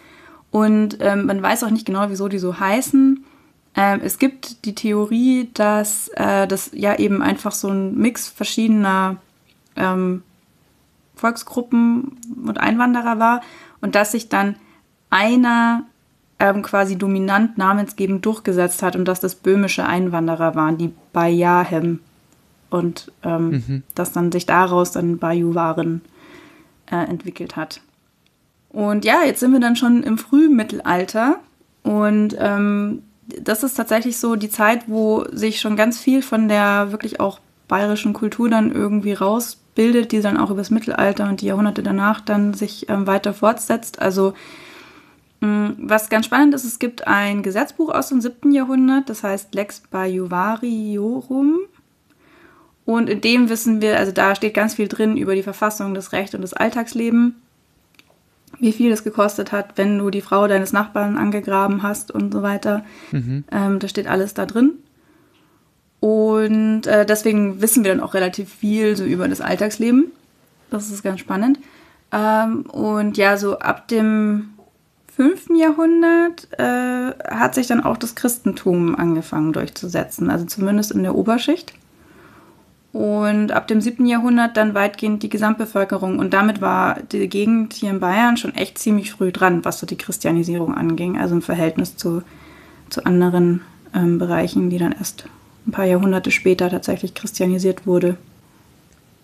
[0.50, 3.24] Und ähm, man weiß auch nicht genau, wieso die so heißen.
[3.76, 9.16] Ähm, es gibt die Theorie, dass äh, das ja eben einfach so ein Mix verschiedener
[9.76, 10.22] ähm,
[11.14, 13.42] Volksgruppen und Einwanderer war
[13.80, 14.56] und dass sich dann
[15.10, 15.84] einer
[16.40, 22.00] ähm, quasi dominant namensgebend durchgesetzt hat und dass das böhmische Einwanderer waren, die Bayahem.
[22.70, 23.82] Und ähm, mhm.
[23.94, 26.02] dass dann sich daraus dann Bajuwaren
[26.90, 27.80] äh, entwickelt hat.
[28.68, 31.40] Und ja, jetzt sind wir dann schon im Frühmittelalter
[31.82, 33.02] und ähm,
[33.40, 37.40] das ist tatsächlich so die Zeit, wo sich schon ganz viel von der wirklich auch
[37.68, 42.54] bayerischen Kultur dann irgendwie rausbildet, die dann auch übers Mittelalter und die Jahrhunderte danach dann
[42.54, 44.00] sich ähm, weiter fortsetzt.
[44.00, 44.34] Also
[45.40, 48.52] was ganz spannend ist, es gibt ein Gesetzbuch aus dem 7.
[48.52, 51.60] Jahrhundert, das heißt Lex Bajuvariorum.
[52.84, 56.12] Und in dem wissen wir, also da steht ganz viel drin über die Verfassung, das
[56.12, 57.36] Recht und das Alltagsleben.
[58.58, 62.42] Wie viel es gekostet hat, wenn du die Frau deines Nachbarn angegraben hast und so
[62.42, 62.84] weiter.
[63.12, 63.44] Mhm.
[63.50, 64.72] Ähm, da steht alles da drin.
[66.00, 70.10] Und äh, deswegen wissen wir dann auch relativ viel so über das Alltagsleben.
[70.70, 71.58] Das ist ganz spannend.
[72.12, 74.50] Ähm, und ja, so ab dem
[75.16, 75.50] 5.
[75.58, 81.74] Jahrhundert äh, hat sich dann auch das Christentum angefangen durchzusetzen, also zumindest in der Oberschicht.
[82.92, 84.04] Und ab dem 7.
[84.06, 86.18] Jahrhundert dann weitgehend die Gesamtbevölkerung.
[86.18, 89.86] Und damit war die Gegend hier in Bayern schon echt ziemlich früh dran, was so
[89.86, 92.22] die Christianisierung anging, also im Verhältnis zu,
[92.88, 93.60] zu anderen
[93.94, 95.26] ähm, Bereichen, die dann erst
[95.66, 98.16] ein paar Jahrhunderte später tatsächlich christianisiert wurde.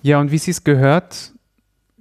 [0.02, 1.32] Ja, und wie Sie es gehört,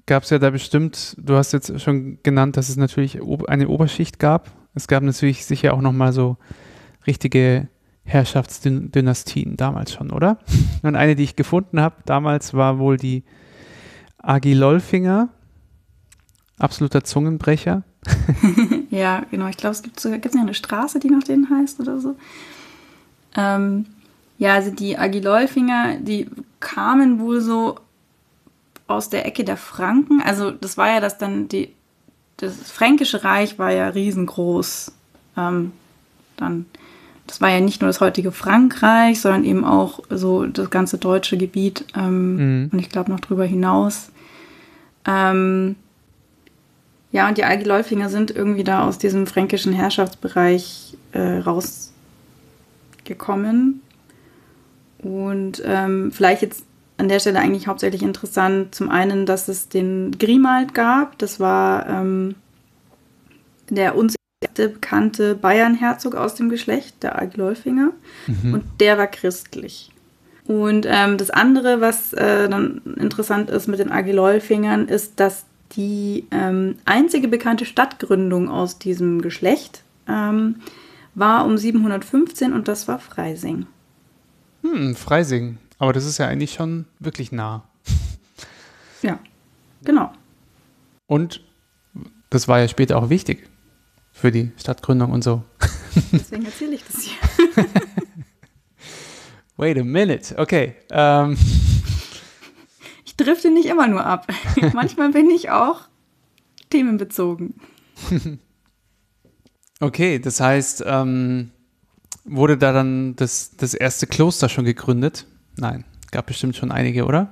[0.05, 4.19] gab es ja da bestimmt, du hast jetzt schon genannt, dass es natürlich eine Oberschicht
[4.19, 4.51] gab.
[4.73, 6.37] Es gab natürlich sicher auch nochmal so
[7.07, 7.67] richtige
[8.03, 10.37] Herrschaftsdynastien damals schon, oder?
[10.83, 13.23] Und eine, die ich gefunden habe damals, war wohl die
[14.19, 15.29] Agilolfinger.
[16.59, 17.83] Absoluter Zungenbrecher.
[18.91, 19.47] ja, genau.
[19.47, 22.15] Ich glaube, es gibt sogar gibt's eine Straße, die nach denen heißt oder so.
[23.35, 23.87] Ähm,
[24.37, 26.29] Ja, also die Agilolfinger, die
[26.59, 27.79] kamen wohl so
[28.87, 30.21] aus der Ecke der Franken.
[30.21, 31.73] Also das war ja das dann, die,
[32.37, 34.91] das Fränkische Reich war ja riesengroß.
[35.37, 35.71] Ähm,
[36.37, 36.65] dann,
[37.27, 41.37] das war ja nicht nur das heutige Frankreich, sondern eben auch so das ganze deutsche
[41.37, 42.69] Gebiet ähm, mhm.
[42.71, 44.11] und ich glaube noch drüber hinaus.
[45.07, 45.75] Ähm,
[47.11, 51.37] ja, und die Algeläufinger sind irgendwie da aus diesem fränkischen Herrschaftsbereich äh,
[52.99, 53.81] rausgekommen.
[54.99, 56.65] Und ähm, vielleicht jetzt
[56.97, 61.17] an der Stelle eigentlich hauptsächlich interessant, zum einen, dass es den Grimald gab.
[61.17, 62.35] Das war ähm,
[63.69, 64.15] der uns
[64.53, 67.91] bekannte Bayernherzog aus dem Geschlecht, der Algeläufinger.
[68.27, 68.53] Mhm.
[68.53, 69.91] Und der war christlich.
[70.47, 76.27] Und ähm, das andere, was äh, dann interessant ist mit den Agilolfingern, ist, dass die
[76.31, 80.57] ähm, einzige bekannte Stadtgründung aus diesem Geschlecht ähm,
[81.15, 83.65] war um 715 und das war Freising.
[84.61, 85.57] Hm, Freising.
[85.85, 87.63] Aber das ist ja eigentlich schon wirklich nah.
[89.03, 89.19] Ja,
[89.83, 90.11] genau.
[91.05, 91.41] Und
[92.31, 93.47] das war ja später auch wichtig
[94.11, 95.43] für die Stadtgründung und so.
[96.11, 97.65] Deswegen erzähle ich das hier.
[99.57, 100.35] Wait a minute.
[100.39, 100.73] Okay.
[100.89, 101.37] Ähm
[103.05, 104.25] ich drifte nicht immer nur ab.
[104.73, 105.81] Manchmal bin ich auch
[106.71, 107.61] themenbezogen.
[109.79, 111.51] Okay, das heißt, ähm,
[112.23, 115.27] wurde da dann das, das erste Kloster schon gegründet?
[115.57, 117.29] Nein, gab bestimmt schon einige, oder?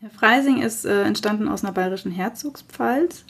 [0.00, 3.24] Ja, Freising ist äh, entstanden aus einer bayerischen Herzogspfalz.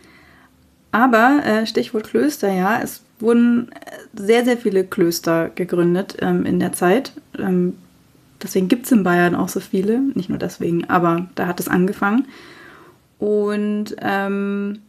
[0.90, 3.76] Aber äh, Stichwort Klöster, ja, es wurden äh,
[4.14, 7.12] sehr, sehr viele Klöster gegründet ähm, in der Zeit.
[7.38, 7.74] Ähm,
[8.42, 10.00] Deswegen gibt es in Bayern auch so viele.
[10.14, 12.26] Nicht nur deswegen, aber da hat es angefangen.
[13.18, 14.80] Und ähm,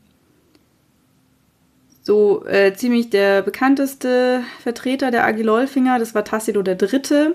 [2.02, 7.34] so äh, ziemlich der bekannteste Vertreter der Agilolfinger, das war Tassilo III.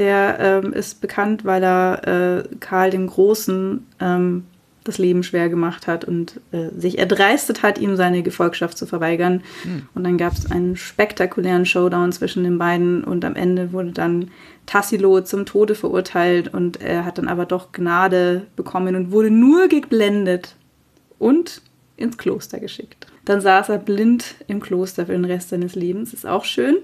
[0.00, 4.44] Der ähm, ist bekannt, weil er äh, Karl dem Großen ähm,
[4.82, 9.42] das Leben schwer gemacht hat und äh, sich erdreistet hat, ihm seine Gefolgschaft zu verweigern.
[9.62, 9.82] Mhm.
[9.94, 14.30] Und dann gab es einen spektakulären Showdown zwischen den beiden und am Ende wurde dann
[14.64, 19.68] Tassilo zum Tode verurteilt und er hat dann aber doch Gnade bekommen und wurde nur
[19.68, 20.56] geblendet
[21.18, 21.60] und
[21.98, 23.06] ins Kloster geschickt.
[23.26, 26.14] Dann saß er blind im Kloster für den Rest seines Lebens.
[26.14, 26.78] Ist auch schön.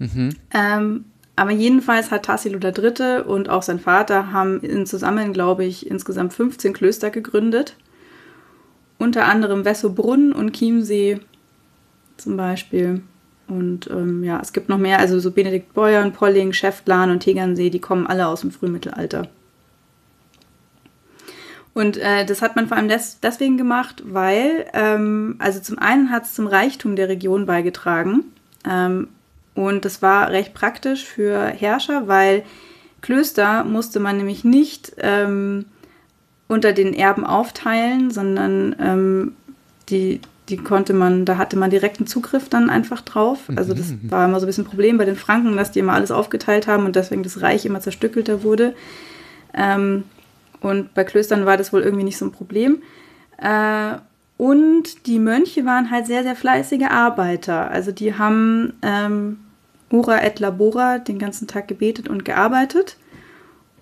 [0.00, 0.34] Mhm.
[0.52, 1.04] Ähm,
[1.40, 3.22] aber jedenfalls hat Tassilo III.
[3.22, 7.76] und auch sein Vater haben zusammen, glaube ich, insgesamt 15 Klöster gegründet.
[8.98, 11.20] Unter anderem Wessobrunn und Chiemsee
[12.18, 13.00] zum Beispiel.
[13.48, 17.70] Und ähm, ja, es gibt noch mehr, also so Benedikt Beuern, Polling, Schäftlarn und Tegernsee,
[17.70, 19.26] die kommen alle aus dem Frühmittelalter.
[21.72, 26.10] Und äh, das hat man vor allem des deswegen gemacht, weil, ähm, also zum einen
[26.10, 28.24] hat es zum Reichtum der Region beigetragen.
[28.68, 29.08] Ähm,
[29.60, 32.44] und das war recht praktisch für Herrscher, weil
[33.02, 35.66] Klöster musste man nämlich nicht ähm,
[36.48, 39.32] unter den Erben aufteilen, sondern ähm,
[39.90, 43.50] die, die konnte man, da hatte man direkten Zugriff dann einfach drauf.
[43.54, 44.10] Also das mhm.
[44.10, 46.66] war immer so ein bisschen ein Problem bei den Franken, dass die immer alles aufgeteilt
[46.66, 48.74] haben und deswegen das Reich immer zerstückelter wurde.
[49.52, 50.04] Ähm,
[50.62, 52.78] und bei Klöstern war das wohl irgendwie nicht so ein Problem.
[53.36, 53.98] Äh,
[54.38, 57.70] und die Mönche waren halt sehr, sehr fleißige Arbeiter.
[57.70, 59.36] Also die haben ähm,
[59.90, 62.96] Ura et Labora den ganzen Tag gebetet und gearbeitet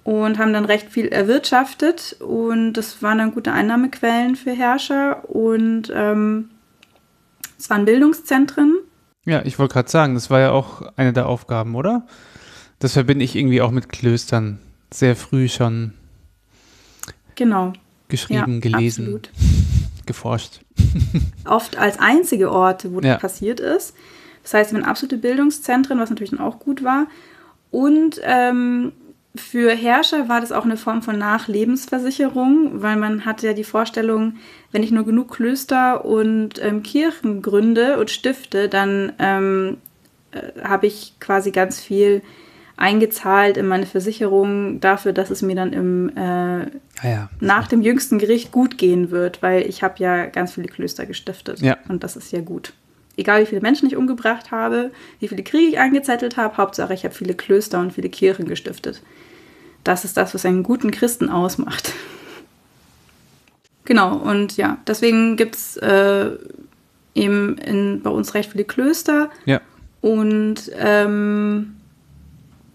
[0.09, 2.17] und haben dann recht viel erwirtschaftet.
[2.21, 5.29] Und das waren dann gute Einnahmequellen für Herrscher.
[5.29, 6.49] Und ähm,
[7.59, 8.79] es waren Bildungszentren.
[9.27, 12.07] Ja, ich wollte gerade sagen, das war ja auch eine der Aufgaben, oder?
[12.79, 14.59] Das verbinde ich irgendwie auch mit Klöstern.
[14.91, 15.93] Sehr früh schon.
[17.35, 17.75] Genau.
[18.09, 19.03] Geschrieben, ja, gelesen.
[19.03, 19.31] Absolut
[20.07, 20.61] geforscht.
[21.45, 23.13] Oft als einzige Orte, wo ja.
[23.13, 23.95] das passiert ist.
[24.49, 27.07] Das heißt, wir haben absolute Bildungszentren, was natürlich dann auch gut war.
[27.71, 28.93] Und ähm,
[29.37, 34.37] für Herrscher war das auch eine Form von Nachlebensversicherung, weil man hatte ja die Vorstellung,
[34.73, 39.77] wenn ich nur genug Klöster und ähm, Kirchen gründe und stifte, dann ähm,
[40.31, 42.23] äh, habe ich quasi ganz viel
[42.79, 46.69] eingezahlt in meine Versicherung dafür, dass es mir dann im, äh, ah
[47.05, 47.31] ja.
[47.41, 51.61] nach dem jüngsten Gericht gut gehen wird, weil ich habe ja ganz viele Klöster gestiftet
[51.61, 51.77] ja.
[51.91, 52.73] und das ist ja gut.
[53.19, 57.05] Egal wie viele Menschen ich umgebracht habe, wie viele Kriege ich angezettelt habe, Hauptsache ich
[57.05, 59.03] habe viele Klöster und viele Kirchen gestiftet.
[59.83, 61.93] Das ist das, was einen guten Christen ausmacht.
[63.85, 66.31] genau, und ja, deswegen gibt es äh,
[67.15, 69.31] eben in, bei uns recht viele Klöster.
[69.47, 69.61] Ja.
[70.01, 71.75] Und ähm,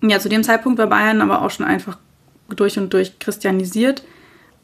[0.01, 1.97] ja, zu dem Zeitpunkt war Bayern aber auch schon einfach
[2.49, 4.03] durch und durch christianisiert,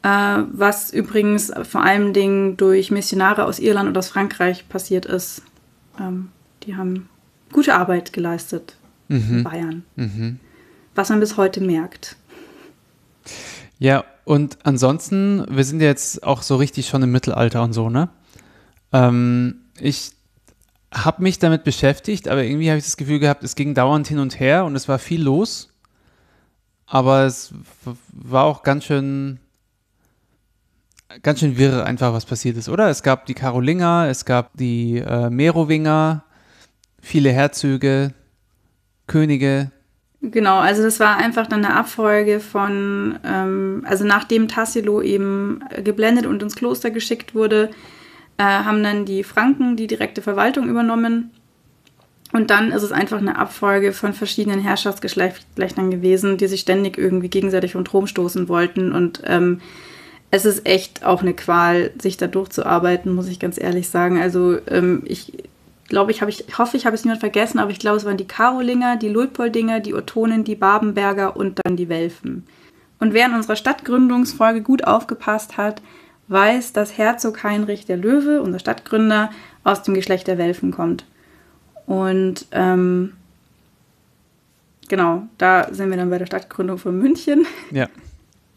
[0.02, 5.42] äh, was übrigens vor allen Dingen durch Missionare aus Irland und aus Frankreich passiert ist.
[6.00, 6.30] Ähm,
[6.64, 7.08] die haben
[7.52, 8.76] gute Arbeit geleistet
[9.08, 9.38] mhm.
[9.38, 9.84] in Bayern.
[9.96, 10.40] Mhm.
[10.94, 12.16] was man bis heute merkt.
[13.78, 18.08] Ja, und ansonsten, wir sind jetzt auch so richtig schon im Mittelalter und so, ne?
[18.92, 20.12] Ähm, ich
[20.92, 24.18] habe mich damit beschäftigt, aber irgendwie habe ich das Gefühl gehabt, es ging dauernd hin
[24.18, 25.72] und her und es war viel los.
[26.86, 27.54] Aber es
[28.12, 29.38] war auch ganz schön,
[31.22, 32.88] ganz schön wirr einfach, was passiert ist, oder?
[32.88, 36.24] Es gab die Karolinger, es gab die äh, Merowinger,
[37.00, 38.14] viele Herzöge,
[39.06, 39.72] Könige.
[40.22, 46.26] Genau, also das war einfach dann eine Abfolge von, ähm, also nachdem Tassilo eben geblendet
[46.26, 47.70] und ins Kloster geschickt wurde,
[48.36, 51.30] äh, haben dann die Franken die direkte Verwaltung übernommen.
[52.32, 57.28] Und dann ist es einfach eine Abfolge von verschiedenen Herrschaftsgeschlechtern gewesen, die sich ständig irgendwie
[57.28, 58.92] gegenseitig vom Thron stoßen wollten.
[58.92, 59.60] Und ähm,
[60.30, 64.20] es ist echt auch eine Qual, sich da durchzuarbeiten, muss ich ganz ehrlich sagen.
[64.20, 65.32] Also ähm, ich
[65.88, 68.28] glaube, ich, ich hoffe, ich habe es niemand vergessen, aber ich glaube, es waren die
[68.28, 72.46] Karolinger, die Luitpoldinger, die Ottonen, die Babenberger und dann die Welfen.
[73.00, 75.82] Und wer in unserer Stadtgründungsfolge gut aufgepasst hat,
[76.28, 79.30] weiß, dass Herzog Heinrich der Löwe, unser Stadtgründer,
[79.64, 81.04] aus dem Geschlecht der Welfen kommt.
[81.86, 83.14] Und ähm,
[84.88, 87.46] genau, da sind wir dann bei der Stadtgründung von München.
[87.72, 87.88] Ja.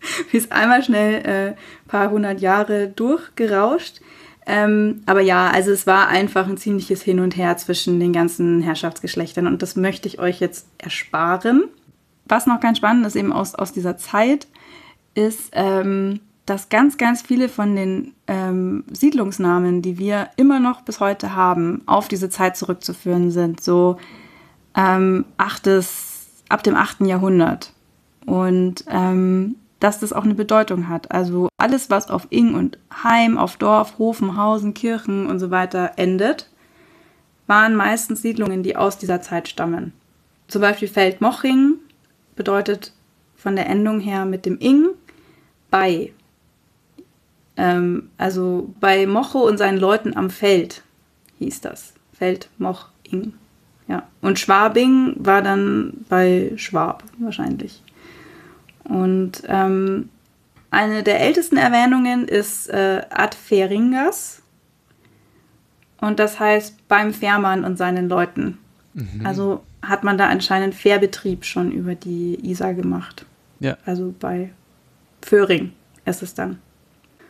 [0.32, 1.56] Wie es einmal schnell ein äh,
[1.88, 4.01] paar hundert Jahre durchgerauscht.
[4.45, 8.62] Ähm, aber ja, also es war einfach ein ziemliches Hin und Her zwischen den ganzen
[8.62, 11.66] Herrschaftsgeschlechtern und das möchte ich euch jetzt ersparen.
[12.26, 14.47] Was noch ganz spannend ist eben aus, aus dieser Zeit,
[15.16, 20.99] ist, ähm, dass ganz, ganz viele von den ähm, Siedlungsnamen, die wir immer noch bis
[20.99, 23.62] heute haben, auf diese Zeit zurückzuführen sind.
[23.62, 23.97] So
[24.76, 27.01] ähm, achtes, ab dem 8.
[27.01, 27.72] Jahrhundert.
[28.26, 31.12] Und ähm, dass das auch eine Bedeutung hat.
[31.12, 35.92] Also alles, was auf Ing und Heim, auf Dorf, Hofen, Hausen, Kirchen und so weiter
[35.98, 36.50] endet,
[37.48, 39.92] waren meistens Siedlungen, die aus dieser Zeit stammen.
[40.48, 41.74] Zum Beispiel Feldmoching
[42.38, 42.94] bedeutet
[43.36, 44.88] von der Endung her mit dem Ing
[45.70, 46.14] bei.
[47.58, 50.82] Ähm, also bei Mocho und seinen Leuten am Feld
[51.40, 51.94] hieß das.
[52.14, 53.34] Feld, Moch, Ing.
[53.90, 54.08] Ja.
[54.22, 57.84] Und Schwabing war dann bei Schwab wahrscheinlich.
[58.84, 60.10] Und ähm,
[60.72, 64.42] eine der ältesten Erwähnungen ist äh, Ad Feringas.
[66.02, 68.58] Und das heißt beim Fährmann und seinen Leuten.
[68.94, 69.26] Mhm.
[69.26, 73.26] Also hat man da anscheinend Fährbetrieb schon über die Isar gemacht.
[73.60, 73.78] Ja.
[73.86, 74.52] Also bei
[75.22, 75.74] Föhring
[76.06, 76.60] ist es dann.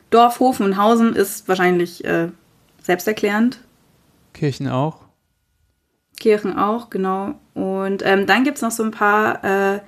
[0.10, 2.30] Dorf, Hofen und Hausen ist wahrscheinlich äh,
[2.82, 3.60] selbsterklärend.
[4.34, 5.02] Kirchen auch.
[6.20, 7.36] Kirchen auch, genau.
[7.54, 9.80] Und ähm, dann gibt es noch so ein paar äh,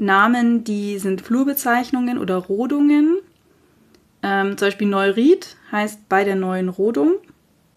[0.00, 3.18] Namen, die sind Flurbezeichnungen oder Rodungen.
[4.22, 7.14] Ähm, zum Beispiel Neuried heißt bei der neuen Rodung.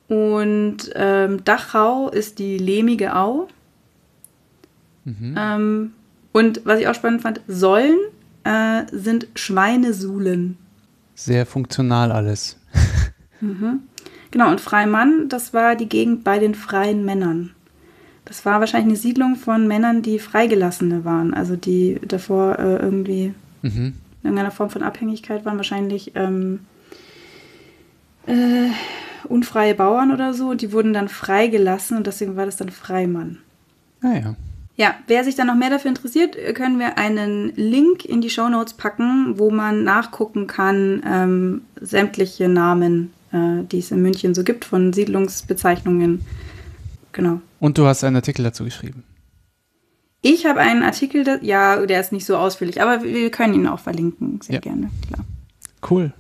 [0.08, 3.48] Und ähm, Dachau ist die lehmige Au.
[5.06, 5.36] Mhm.
[5.38, 5.94] Ähm,
[6.32, 7.98] und was ich auch spannend fand, Säulen
[8.44, 10.58] äh, sind Schweinesuhlen.
[11.16, 12.60] Sehr funktional alles.
[13.42, 13.82] mhm.
[14.32, 17.52] Genau, und Freimann, das war die Gegend bei den freien Männern.
[18.26, 23.34] Das war wahrscheinlich eine Siedlung von Männern, die Freigelassene waren, also die davor äh, irgendwie
[23.62, 23.94] mhm.
[24.22, 26.62] in irgendeiner Form von Abhängigkeit waren, wahrscheinlich ähm,
[28.26, 28.70] äh,
[29.28, 30.50] unfreie Bauern oder so.
[30.50, 33.40] Und die wurden dann freigelassen und deswegen war das dann Freimann.
[34.02, 34.36] Ah ja.
[34.76, 38.50] Ja, wer sich dann noch mehr dafür interessiert, können wir einen Link in die Show
[38.50, 44.44] Notes packen, wo man nachgucken kann, ähm, sämtliche Namen, äh, die es in München so
[44.44, 46.26] gibt, von Siedlungsbezeichnungen
[47.14, 47.42] genau.
[47.60, 49.04] Und du hast einen Artikel dazu geschrieben.
[50.22, 53.68] Ich habe einen Artikel, da, ja, der ist nicht so ausführlich, aber wir können ihn
[53.68, 54.62] auch verlinken, sehr ja.
[54.62, 55.26] gerne, klar.
[55.90, 56.14] Cool.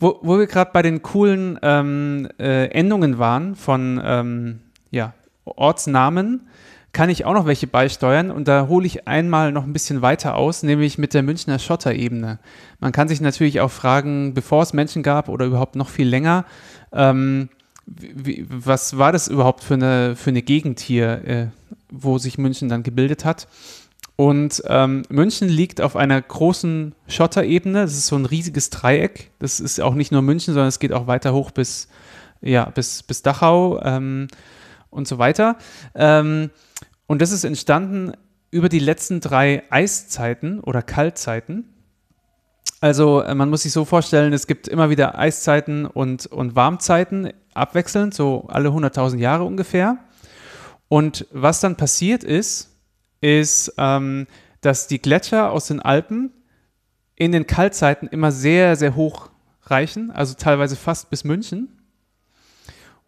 [0.00, 4.60] Wo, wo wir gerade bei den coolen ähm, äh, Endungen waren von ähm,
[4.90, 6.48] ja, Ortsnamen,
[6.92, 10.34] kann ich auch noch welche beisteuern und da hole ich einmal noch ein bisschen weiter
[10.34, 12.38] aus, nämlich mit der Münchner Schotterebene.
[12.80, 16.44] Man kann sich natürlich auch fragen, bevor es Menschen gab oder überhaupt noch viel länger,
[16.92, 17.48] ähm,
[17.86, 21.46] wie, was war das überhaupt für eine, für eine Gegend hier, äh,
[21.90, 23.48] wo sich München dann gebildet hat?
[24.16, 27.82] Und ähm, München liegt auf einer großen Schotterebene.
[27.82, 29.30] Das ist so ein riesiges Dreieck.
[29.38, 31.88] Das ist auch nicht nur München, sondern es geht auch weiter hoch bis,
[32.40, 34.28] ja, bis, bis Dachau ähm,
[34.90, 35.56] und so weiter.
[35.94, 36.50] Ähm,
[37.06, 38.12] und das ist entstanden
[38.50, 41.71] über die letzten drei Eiszeiten oder Kaltzeiten.
[42.80, 47.32] Also äh, man muss sich so vorstellen, es gibt immer wieder Eiszeiten und, und Warmzeiten
[47.54, 49.98] abwechselnd, so alle 100.000 Jahre ungefähr.
[50.88, 52.70] Und was dann passiert ist,
[53.20, 54.26] ist, ähm,
[54.60, 56.32] dass die Gletscher aus den Alpen
[57.14, 59.30] in den Kaltzeiten immer sehr, sehr hoch
[59.64, 61.68] reichen, also teilweise fast bis München.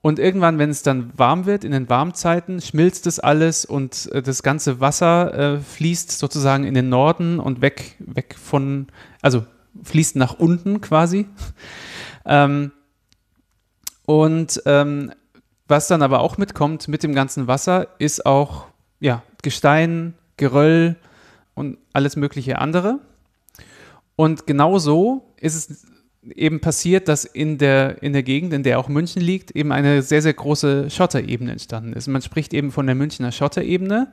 [0.01, 4.23] Und irgendwann, wenn es dann warm wird, in den Warmzeiten, schmilzt es alles und äh,
[4.23, 8.87] das ganze Wasser äh, fließt sozusagen in den Norden und weg, weg von,
[9.25, 9.47] also
[9.83, 11.27] fließt nach unten quasi.
[12.27, 12.73] ähm,
[14.05, 15.13] und ähm,
[15.67, 18.67] was dann aber auch mitkommt mit dem ganzen Wasser, ist auch
[19.01, 20.97] ja, Gestein, Geröll
[21.55, 22.99] und alles mögliche andere.
[24.15, 25.87] Und genauso ist es
[26.35, 30.03] eben passiert, dass in der, in der Gegend, in der auch München liegt, eben eine
[30.03, 32.09] sehr, sehr große Schotterebene entstanden ist.
[32.09, 34.13] Man spricht eben von der Münchner Schotterebene.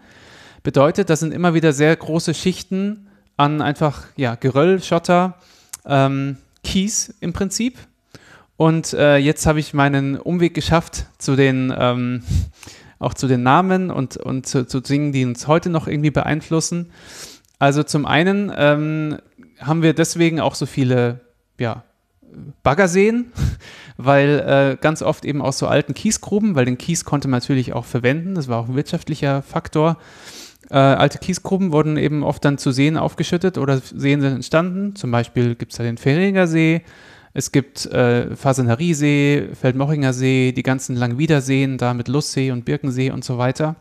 [0.64, 3.07] Bedeutet, das sind immer wieder sehr große Schichten
[3.41, 5.33] an einfach ja, Geröll, Schotter,
[5.85, 7.77] ähm, Kies im Prinzip.
[8.55, 12.23] Und äh, jetzt habe ich meinen Umweg geschafft zu den, ähm,
[12.99, 16.91] auch zu den Namen und, und zu, zu Dingen, die uns heute noch irgendwie beeinflussen.
[17.57, 19.17] Also zum einen ähm,
[19.59, 21.21] haben wir deswegen auch so viele
[21.59, 21.83] ja,
[22.61, 23.31] Baggerseen,
[23.97, 27.73] weil äh, ganz oft eben aus so alten Kiesgruben, weil den Kies konnte man natürlich
[27.73, 29.97] auch verwenden, das war auch ein wirtschaftlicher Faktor.
[30.72, 34.95] Äh, alte Kiesgruben wurden eben oft dann zu Seen aufgeschüttet oder Seen sind entstanden.
[34.95, 36.84] Zum Beispiel gibt es da den Ferringer See,
[37.34, 43.24] es gibt äh, Faseneriesee, Feldmochinger See, die ganzen Langwiederseen, da mit Lusssee und Birkensee und
[43.24, 43.76] so weiter.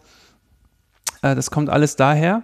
[1.23, 2.43] Äh, das kommt alles daher.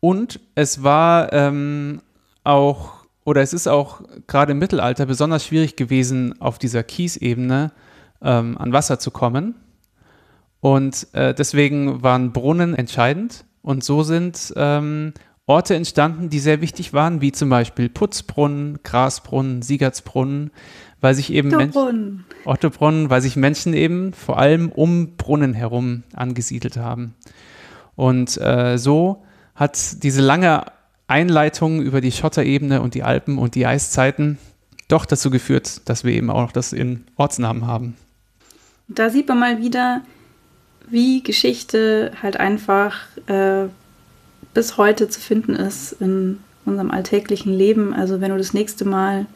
[0.00, 2.02] Und es war ähm,
[2.44, 7.72] auch oder es ist auch gerade im Mittelalter besonders schwierig gewesen, auf dieser Kiesebene
[8.22, 9.56] ähm, an Wasser zu kommen.
[10.60, 13.44] Und äh, deswegen waren Brunnen entscheidend.
[13.66, 15.12] Und so sind ähm,
[15.44, 20.52] Orte entstanden, die sehr wichtig waren, wie zum Beispiel Putzbrunnen, Grasbrunnen, Siegertsbrunnen,
[21.00, 26.76] weil sich eben Menschen, Ottobrunnen, weil sich Menschen eben vor allem um Brunnen herum angesiedelt
[26.76, 27.16] haben.
[27.96, 29.24] Und äh, so
[29.56, 30.66] hat diese lange
[31.08, 34.38] Einleitungen über die Schotterebene und die Alpen und die Eiszeiten
[34.86, 37.96] doch dazu geführt, dass wir eben auch das in Ortsnamen haben.
[38.86, 40.02] Da sieht man mal wieder,
[40.88, 43.68] wie Geschichte halt einfach äh,
[44.54, 47.92] bis heute zu finden ist in unserem alltäglichen Leben.
[47.92, 49.26] Also wenn du das nächste Mal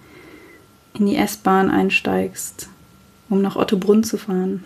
[0.95, 2.69] in die S-Bahn einsteigst,
[3.29, 4.65] um nach Ottobrunn zu fahren,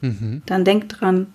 [0.00, 0.42] mhm.
[0.46, 1.28] dann denk dran,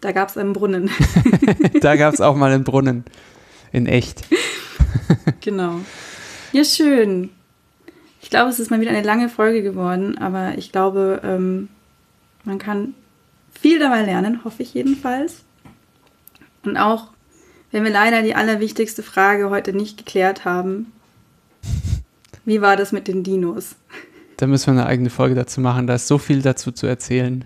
[0.00, 0.90] da gab es einen Brunnen.
[1.80, 3.04] da gab es auch mal einen Brunnen.
[3.72, 4.22] In echt.
[5.40, 5.80] genau.
[6.52, 7.30] Ja, schön.
[8.22, 11.68] Ich glaube, es ist mal wieder eine lange Folge geworden, aber ich glaube, ähm,
[12.46, 12.94] man kann
[13.60, 15.44] viel dabei lernen, hoffe ich jedenfalls.
[16.62, 17.08] Und auch,
[17.70, 20.92] wenn wir leider die allerwichtigste Frage heute nicht geklärt haben,
[22.44, 23.76] wie war das mit den Dinos?
[24.36, 27.44] Da müssen wir eine eigene Folge dazu machen, da ist so viel dazu zu erzählen.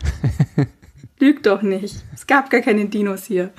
[1.19, 1.97] Lüg doch nicht.
[2.15, 3.53] Es gab gar keine Dinos hier.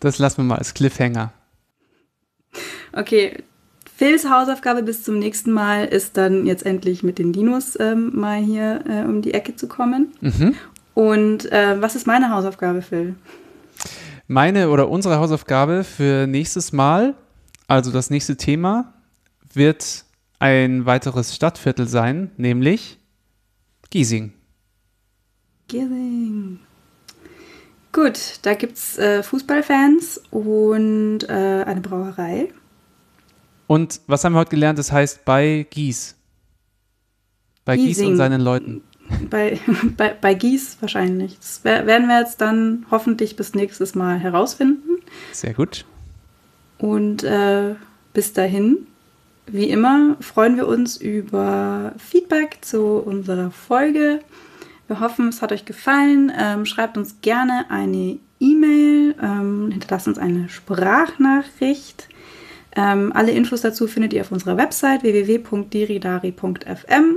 [0.00, 1.32] Das lassen wir mal als Cliffhanger.
[2.92, 3.42] Okay,
[3.96, 8.42] Phils Hausaufgabe bis zum nächsten Mal ist dann jetzt endlich mit den Dinos ähm, mal
[8.42, 10.12] hier äh, um die Ecke zu kommen.
[10.20, 10.56] Mhm.
[10.94, 13.14] Und äh, was ist meine Hausaufgabe, Phil?
[14.26, 17.14] Meine oder unsere Hausaufgabe für nächstes Mal,
[17.68, 18.94] also das nächste Thema,
[19.52, 20.04] wird
[20.40, 22.98] ein weiteres Stadtviertel sein, nämlich
[23.90, 24.32] Giesing.
[25.68, 26.58] Giving.
[27.92, 32.48] Gut, da gibt es äh, Fußballfans und äh, eine Brauerei.
[33.66, 34.78] Und was haben wir heute gelernt?
[34.78, 36.16] Das heißt bei Gies.
[37.64, 38.82] Bei Gies und seinen Leuten.
[39.30, 39.58] Bei,
[39.96, 41.38] bei, bei Gies wahrscheinlich.
[41.38, 45.00] Das werden wir jetzt dann hoffentlich bis nächstes Mal herausfinden.
[45.32, 45.84] Sehr gut.
[46.78, 47.74] Und äh,
[48.12, 48.86] bis dahin,
[49.46, 54.20] wie immer, freuen wir uns über Feedback zu unserer Folge.
[54.86, 56.32] Wir hoffen, es hat euch gefallen.
[56.36, 62.08] Ähm, schreibt uns gerne eine E-Mail, ähm, hinterlasst uns eine Sprachnachricht.
[62.76, 67.16] Ähm, alle Infos dazu findet ihr auf unserer Website www.diridari.fm.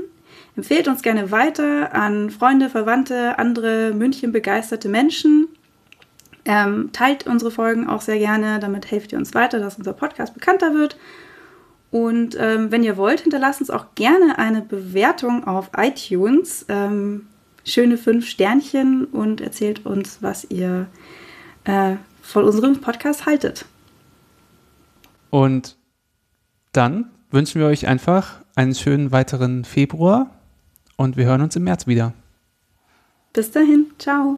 [0.55, 5.47] Empfehlt uns gerne weiter an Freunde, Verwandte, andere München begeisterte Menschen.
[6.45, 10.33] Ähm, teilt unsere Folgen auch sehr gerne, damit helft ihr uns weiter, dass unser Podcast
[10.33, 10.97] bekannter wird.
[11.91, 16.65] Und ähm, wenn ihr wollt, hinterlasst uns auch gerne eine Bewertung auf iTunes.
[16.69, 17.27] Ähm,
[17.63, 20.87] schöne fünf Sternchen und erzählt uns, was ihr
[21.65, 23.65] äh, von unserem Podcast haltet.
[25.29, 25.77] Und
[26.71, 30.31] dann wünschen wir euch einfach einen schönen weiteren Februar
[30.95, 32.13] und wir hören uns im März wieder.
[33.33, 34.37] Bis dahin, ciao.